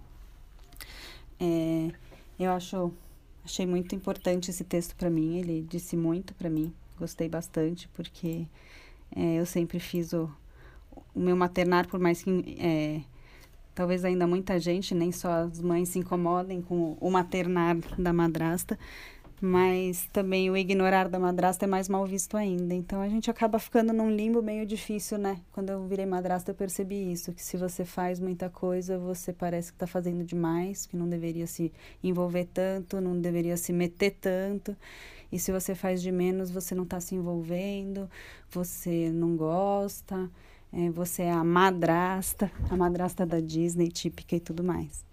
É, 1.39 1.91
eu 2.39 2.51
acho, 2.51 2.91
achei 3.43 3.65
muito 3.65 3.93
importante 3.95 4.49
esse 4.49 4.63
texto 4.63 4.95
para 4.95 5.09
mim. 5.09 5.37
Ele 5.37 5.65
disse 5.67 5.95
muito 5.95 6.33
para 6.33 6.49
mim. 6.49 6.73
Gostei 6.97 7.29
bastante 7.29 7.87
porque 7.89 8.47
é, 9.15 9.35
eu 9.35 9.45
sempre 9.45 9.79
fiz 9.79 10.13
o, 10.13 10.29
o 11.13 11.19
meu 11.19 11.35
maternar, 11.35 11.87
por 11.87 11.99
mais 11.99 12.23
que 12.23 12.57
é, 12.59 13.01
talvez 13.77 14.03
ainda 14.03 14.25
muita 14.25 14.59
gente, 14.59 14.95
nem 14.95 15.11
só 15.11 15.31
as 15.43 15.61
mães 15.61 15.89
se 15.89 15.99
incomodem 15.99 16.61
com 16.61 16.97
o 16.99 17.11
maternar 17.11 17.77
da 17.97 18.11
madrasta, 18.11 18.77
mas 19.39 20.09
também 20.11 20.49
o 20.49 20.57
ignorar 20.57 21.07
da 21.07 21.19
madrasta 21.19 21.65
é 21.65 21.67
mais 21.67 21.87
mal 21.87 22.05
visto 22.05 22.35
ainda. 22.35 22.73
Então 22.73 23.01
a 23.01 23.07
gente 23.07 23.29
acaba 23.29 23.59
ficando 23.59 23.93
num 23.93 24.09
limbo 24.09 24.41
meio 24.41 24.65
difícil, 24.65 25.17
né? 25.17 25.39
Quando 25.51 25.69
eu 25.69 25.85
virei 25.87 26.05
madrasta, 26.05 26.51
eu 26.51 26.55
percebi 26.55 27.11
isso: 27.11 27.33
que 27.33 27.43
se 27.43 27.57
você 27.57 27.85
faz 27.85 28.19
muita 28.19 28.49
coisa, 28.49 28.97
você 28.97 29.31
parece 29.31 29.71
que 29.71 29.75
está 29.75 29.87
fazendo 29.87 30.23
demais, 30.23 30.85
que 30.85 30.97
não 30.97 31.07
deveria 31.07 31.45
se 31.45 31.71
envolver 32.03 32.45
tanto, 32.53 32.99
não 32.99 33.19
deveria 33.19 33.57
se 33.57 33.71
meter 33.71 34.17
tanto. 34.19 34.75
E 35.31 35.37
se 35.37 35.51
você 35.51 35.75
faz 35.75 36.01
de 36.01 36.11
menos, 36.11 36.49
você 36.49 36.73
não 36.73 36.83
está 36.83 36.99
se 36.99 37.13
envolvendo, 37.13 38.09
você 38.49 39.11
não 39.11 39.35
gosta, 39.35 40.29
é, 40.71 40.89
você 40.89 41.23
é 41.23 41.31
a 41.31 41.43
madrasta, 41.43 42.51
a 42.69 42.77
madrasta 42.77 43.25
da 43.25 43.39
Disney 43.39 43.89
típica 43.89 44.35
e 44.35 44.39
tudo 44.39 44.63
mais. 44.63 45.05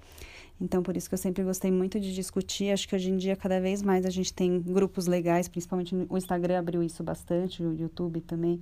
Então, 0.60 0.82
por 0.82 0.96
isso 0.96 1.08
que 1.08 1.14
eu 1.14 1.18
sempre 1.18 1.42
gostei 1.42 1.70
muito 1.70 1.98
de 1.98 2.14
discutir. 2.14 2.70
Acho 2.70 2.88
que 2.88 2.94
hoje 2.94 3.10
em 3.10 3.16
dia, 3.16 3.36
cada 3.36 3.60
vez 3.60 3.82
mais, 3.82 4.06
a 4.06 4.10
gente 4.10 4.32
tem 4.32 4.60
grupos 4.60 5.06
legais, 5.06 5.48
principalmente 5.48 5.94
o 6.08 6.16
Instagram 6.16 6.58
abriu 6.58 6.82
isso 6.82 7.02
bastante, 7.02 7.62
o 7.62 7.74
YouTube 7.74 8.20
também, 8.20 8.60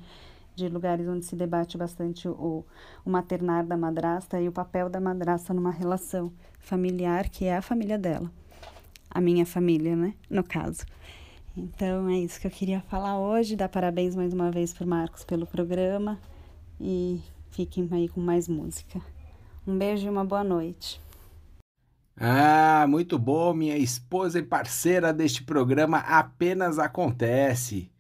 de 0.55 0.69
lugares 0.69 1.07
onde 1.07 1.25
se 1.25 1.37
debate 1.37 1.77
bastante 1.77 2.29
o, 2.29 2.65
o 3.05 3.11
maternar 3.11 3.67
da 3.67 3.77
madrasta 3.77 4.41
e 4.41 4.49
o 4.49 4.53
papel 4.53 4.89
da 4.89 5.01
madrasta 5.01 5.53
numa 5.53 5.71
relação 5.71 6.33
familiar, 6.59 7.29
que 7.29 7.45
é 7.45 7.57
a 7.57 7.63
família 7.63 7.99
dela. 7.99 8.31
A 9.11 9.21
minha 9.21 9.45
família, 9.45 9.95
né? 9.95 10.15
No 10.31 10.43
caso. 10.43 10.87
Então, 11.55 12.09
é 12.09 12.19
isso 12.19 12.41
que 12.41 12.47
eu 12.47 12.51
queria 12.51 12.81
falar 12.81 13.19
hoje. 13.19 13.57
Dar 13.57 13.69
parabéns 13.69 14.17
mais 14.17 14.33
uma 14.33 14.51
vez 14.51 14.73
para 14.73 14.87
Marcos 14.87 15.23
pelo 15.23 15.47
programa. 15.47 16.19
E 16.81 17.21
fiquem 17.51 17.87
aí 17.93 18.09
com 18.09 18.21
mais 18.21 18.49
música. 18.49 19.01
Um 19.67 19.77
beijo 19.77 20.07
e 20.07 20.11
uma 20.11 20.25
boa 20.25 20.43
noite. 20.43 20.99
Ah, 22.17 22.87
muito 22.89 23.19
bom, 23.19 23.55
minha 23.55 23.77
esposa 23.77 24.39
e 24.39 24.43
parceira 24.43 25.13
deste 25.13 25.43
programa 25.43 25.99
Apenas 25.99 26.79
Acontece. 26.79 27.91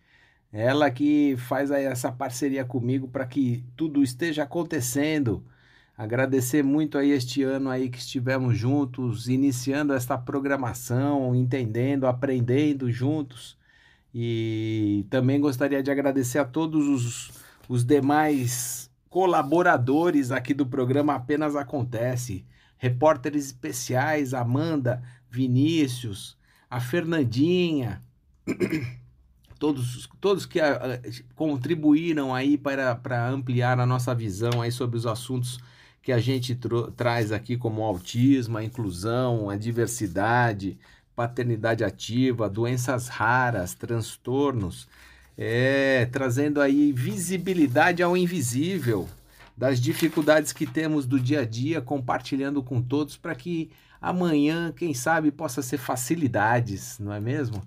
Ela 0.52 0.90
que 0.90 1.36
faz 1.38 1.70
aí 1.72 1.84
essa 1.84 2.12
parceria 2.12 2.64
comigo 2.64 3.08
para 3.08 3.26
que 3.26 3.64
tudo 3.76 4.02
esteja 4.02 4.44
acontecendo. 4.44 5.44
Agradecer 5.96 6.62
muito 6.62 6.98
aí 6.98 7.10
este 7.10 7.42
ano 7.42 7.70
aí 7.70 7.88
que 7.90 7.98
estivemos 7.98 8.56
juntos, 8.58 9.28
iniciando 9.28 9.94
esta 9.94 10.18
programação, 10.18 11.34
entendendo, 11.34 12.06
aprendendo 12.06 12.90
juntos. 12.90 13.58
E 14.14 15.06
também 15.10 15.40
gostaria 15.40 15.82
de 15.82 15.90
agradecer 15.90 16.38
a 16.38 16.44
todos 16.44 16.86
os, 16.88 17.32
os 17.68 17.84
demais 17.84 18.90
colaboradores 19.10 20.30
aqui 20.30 20.54
do 20.54 20.66
programa 20.66 21.14
Apenas 21.14 21.56
Acontece 21.56 22.46
repórteres 22.82 23.46
especiais, 23.46 24.34
Amanda, 24.34 25.00
Vinícius, 25.30 26.36
a 26.68 26.80
Fernandinha, 26.80 28.02
todos, 29.56 30.10
todos 30.20 30.44
que 30.44 30.58
a, 30.58 30.72
ah, 30.72 30.94
a, 30.94 30.98
contribuíram 31.36 32.34
aí 32.34 32.58
para, 32.58 32.96
para 32.96 33.28
ampliar 33.28 33.78
a 33.78 33.86
nossa 33.86 34.12
visão 34.12 34.60
aí 34.60 34.72
sobre 34.72 34.96
os 34.96 35.06
assuntos 35.06 35.60
que 36.02 36.10
a 36.10 36.18
gente 36.18 36.58
traz 36.96 37.30
aqui, 37.30 37.56
como 37.56 37.82
o 37.82 37.84
autismo, 37.84 38.58
a 38.58 38.64
inclusão, 38.64 39.48
a 39.48 39.56
diversidade, 39.56 40.76
paternidade 41.14 41.84
ativa, 41.84 42.50
doenças 42.50 43.06
raras, 43.06 43.74
transtornos, 43.74 44.88
é, 45.38 46.06
trazendo 46.06 46.60
aí 46.60 46.90
visibilidade 46.90 48.02
ao 48.02 48.16
invisível, 48.16 49.08
das 49.56 49.80
dificuldades 49.80 50.52
que 50.52 50.66
temos 50.66 51.06
do 51.06 51.20
dia 51.20 51.40
a 51.40 51.44
dia, 51.44 51.80
compartilhando 51.80 52.62
com 52.62 52.80
todos 52.80 53.16
para 53.16 53.34
que 53.34 53.70
amanhã, 54.00 54.72
quem 54.74 54.92
sabe, 54.94 55.30
possa 55.30 55.62
ser 55.62 55.78
facilidades, 55.78 56.98
não 56.98 57.12
é 57.12 57.20
mesmo? 57.20 57.62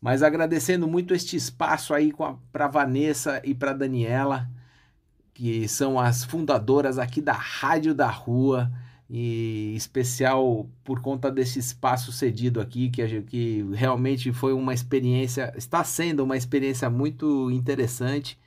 Mas 0.00 0.22
agradecendo 0.22 0.86
muito 0.86 1.14
este 1.14 1.36
espaço 1.36 1.92
aí 1.92 2.12
para 2.52 2.68
Vanessa 2.68 3.40
e 3.44 3.54
para 3.54 3.72
Daniela, 3.72 4.48
que 5.34 5.68
são 5.68 5.98
as 5.98 6.24
fundadoras 6.24 6.98
aqui 6.98 7.20
da 7.20 7.32
Rádio 7.32 7.94
da 7.94 8.08
Rua, 8.08 8.70
e 9.10 9.72
especial 9.74 10.68
por 10.84 11.00
conta 11.00 11.30
desse 11.30 11.58
espaço 11.58 12.12
cedido 12.12 12.60
aqui, 12.60 12.90
que, 12.90 13.22
que 13.22 13.66
realmente 13.72 14.32
foi 14.32 14.52
uma 14.52 14.74
experiência, 14.74 15.52
está 15.56 15.82
sendo 15.82 16.22
uma 16.22 16.36
experiência 16.36 16.90
muito 16.90 17.50
interessante 17.50 18.38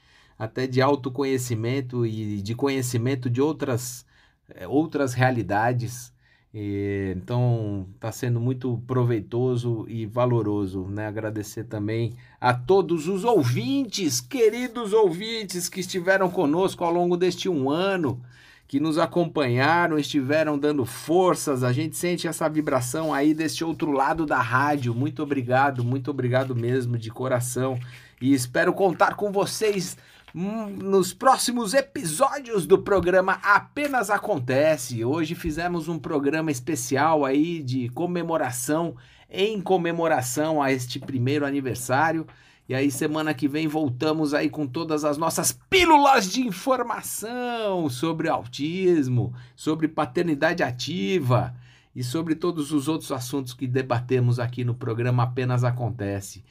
até 0.42 0.66
de 0.66 0.82
autoconhecimento 0.82 2.04
e 2.04 2.42
de 2.42 2.56
conhecimento 2.56 3.30
de 3.30 3.40
outras, 3.40 4.04
eh, 4.50 4.68
outras 4.68 5.14
realidades. 5.14 6.12
E, 6.52 7.14
então 7.16 7.88
está 7.94 8.12
sendo 8.12 8.40
muito 8.40 8.82
proveitoso 8.88 9.86
e 9.88 10.08
valoroso, 10.08 10.88
né? 10.88 11.06
Agradecer 11.06 11.66
também 11.66 12.16
a 12.40 12.56
todos 12.56 13.08
os 13.08 13.24
ouvintes, 13.24 14.20
queridos 14.20 14.94
ouvintes 14.94 15.70
que 15.70 15.80
estiveram 15.80 16.28
conosco 16.28 16.84
ao 16.84 16.92
longo 16.92 17.16
deste 17.16 17.48
um 17.48 17.70
ano, 17.70 18.20
que 18.68 18.80
nos 18.80 18.98
acompanharam, 18.98 20.00
estiveram 20.00 20.58
dando 20.58 20.88
forças. 20.88 21.64
A 21.64 21.72
gente 21.72 21.96
sente 21.96 22.28
essa 22.28 22.50
vibração 22.50 23.14
aí 23.14 23.36
deste 23.36 23.64
outro 23.64 23.92
lado 23.92 24.26
da 24.26 24.42
rádio. 24.42 24.96
Muito 24.96 25.22
obrigado, 25.22 25.84
muito 25.84 26.10
obrigado 26.10 26.56
mesmo 26.56 26.98
de 26.98 27.12
coração. 27.12 27.80
E 28.20 28.34
espero 28.34 28.74
contar 28.74 29.16
com 29.16 29.32
vocês 29.32 29.96
nos 30.34 31.14
próximos 31.14 31.74
episódios 31.74 32.66
do 32.66 32.78
programa 32.78 33.34
Apenas 33.44 34.10
Acontece. 34.10 35.04
Hoje 35.04 35.36
fizemos 35.36 35.90
um 35.90 36.00
programa 36.00 36.50
especial 36.50 37.26
aí 37.26 37.62
de 37.62 37.90
comemoração, 37.90 38.96
em 39.30 39.60
comemoração 39.60 40.62
a 40.62 40.72
este 40.72 41.00
primeiro 41.00 41.46
aniversário. 41.46 42.26
E 42.70 42.74
aí 42.74 42.90
semana 42.90 43.34
que 43.34 43.48
vem 43.48 43.68
voltamos 43.68 44.34
aí 44.34 44.50
com 44.50 44.66
todas 44.66 45.04
as 45.04 45.18
nossas 45.18 45.52
pílulas 45.70 46.32
de 46.32 46.42
informação 46.42 47.90
sobre 47.90 48.30
autismo, 48.30 49.34
sobre 49.56 49.90
paternidade 49.90 50.64
ativa. 50.64 51.54
e 51.94 52.04
sobre 52.06 52.36
todos 52.36 52.72
os 52.72 52.88
outros 52.88 53.12
assuntos 53.12 53.54
que 53.54 53.68
debatemos 53.68 54.40
aqui 54.40 54.64
no 54.64 54.74
programa 54.74 55.24
Apenas 55.24 55.66
Acontece. 55.66 56.42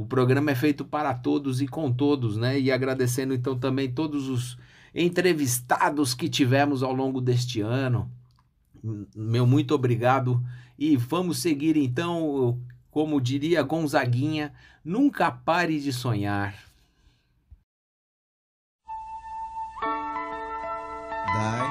O 0.00 0.06
programa 0.06 0.50
é 0.50 0.54
feito 0.54 0.82
para 0.82 1.12
todos 1.12 1.60
e 1.60 1.68
com 1.68 1.92
todos, 1.92 2.38
né? 2.38 2.58
E 2.58 2.72
agradecendo 2.72 3.34
então 3.34 3.58
também 3.58 3.92
todos 3.92 4.30
os 4.30 4.56
entrevistados 4.94 6.14
que 6.14 6.26
tivemos 6.26 6.82
ao 6.82 6.94
longo 6.94 7.20
deste 7.20 7.60
ano. 7.60 8.10
Meu 9.14 9.46
muito 9.46 9.74
obrigado 9.74 10.42
e 10.78 10.96
vamos 10.96 11.42
seguir 11.42 11.76
então, 11.76 12.58
como 12.90 13.20
diria 13.20 13.62
Gonzaguinha, 13.62 14.54
nunca 14.82 15.30
pare 15.30 15.78
de 15.78 15.92
sonhar. 15.92 16.54
Dai, 21.34 21.68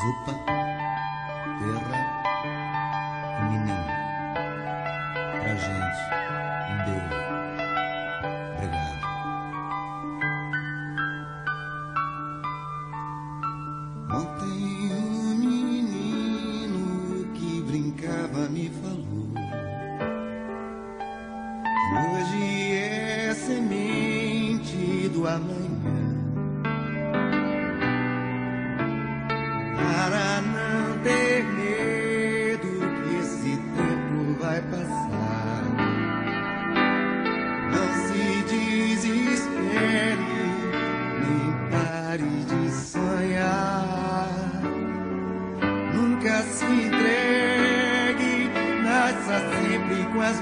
Zupa, 0.00 0.79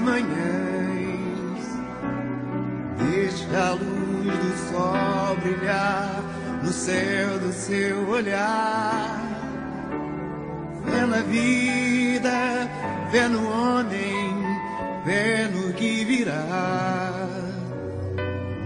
manhãs. 0.09 1.65
Deixe 2.97 3.45
a 3.55 3.71
luz 3.71 4.37
do 4.43 4.51
sol 4.69 5.35
brilhar 5.41 6.23
no 6.63 6.71
céu 6.71 7.39
do 7.39 7.53
seu 7.53 8.09
olhar. 8.09 9.21
Fé 10.85 11.05
na 11.05 11.21
vida, 11.21 12.69
fé 13.11 13.27
no 13.27 13.47
homem, 13.49 14.43
fé 15.05 15.47
no 15.47 15.73
que 15.73 16.03
virá. 16.03 17.27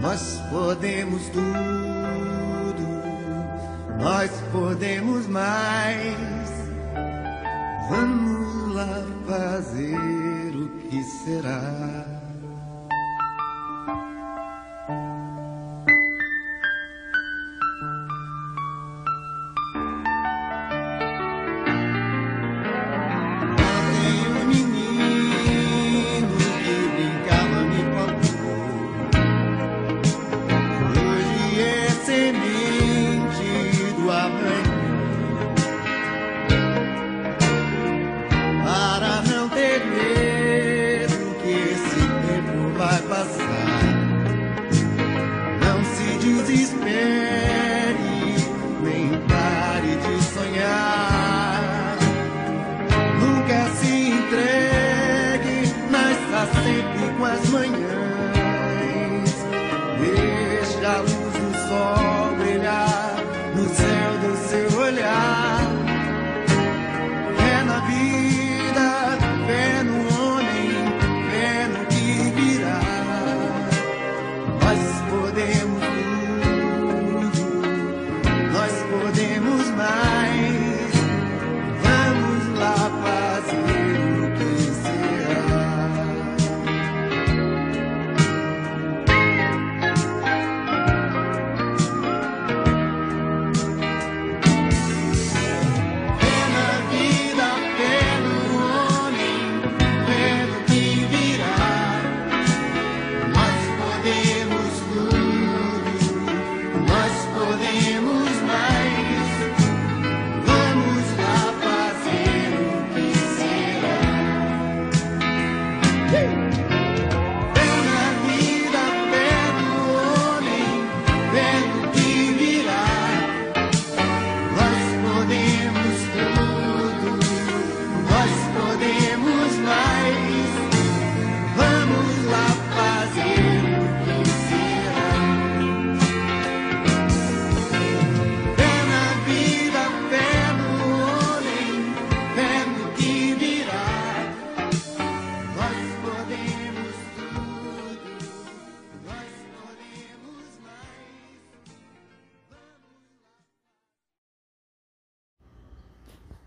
Nós 0.00 0.40
podemos 0.50 1.28
tudo, 1.28 1.44
nós 3.98 4.30
podemos 4.52 5.26
mais. 5.26 6.54
Vamos 7.90 8.74
lá 8.74 9.02
fazer 9.26 10.13
será. 11.24 12.03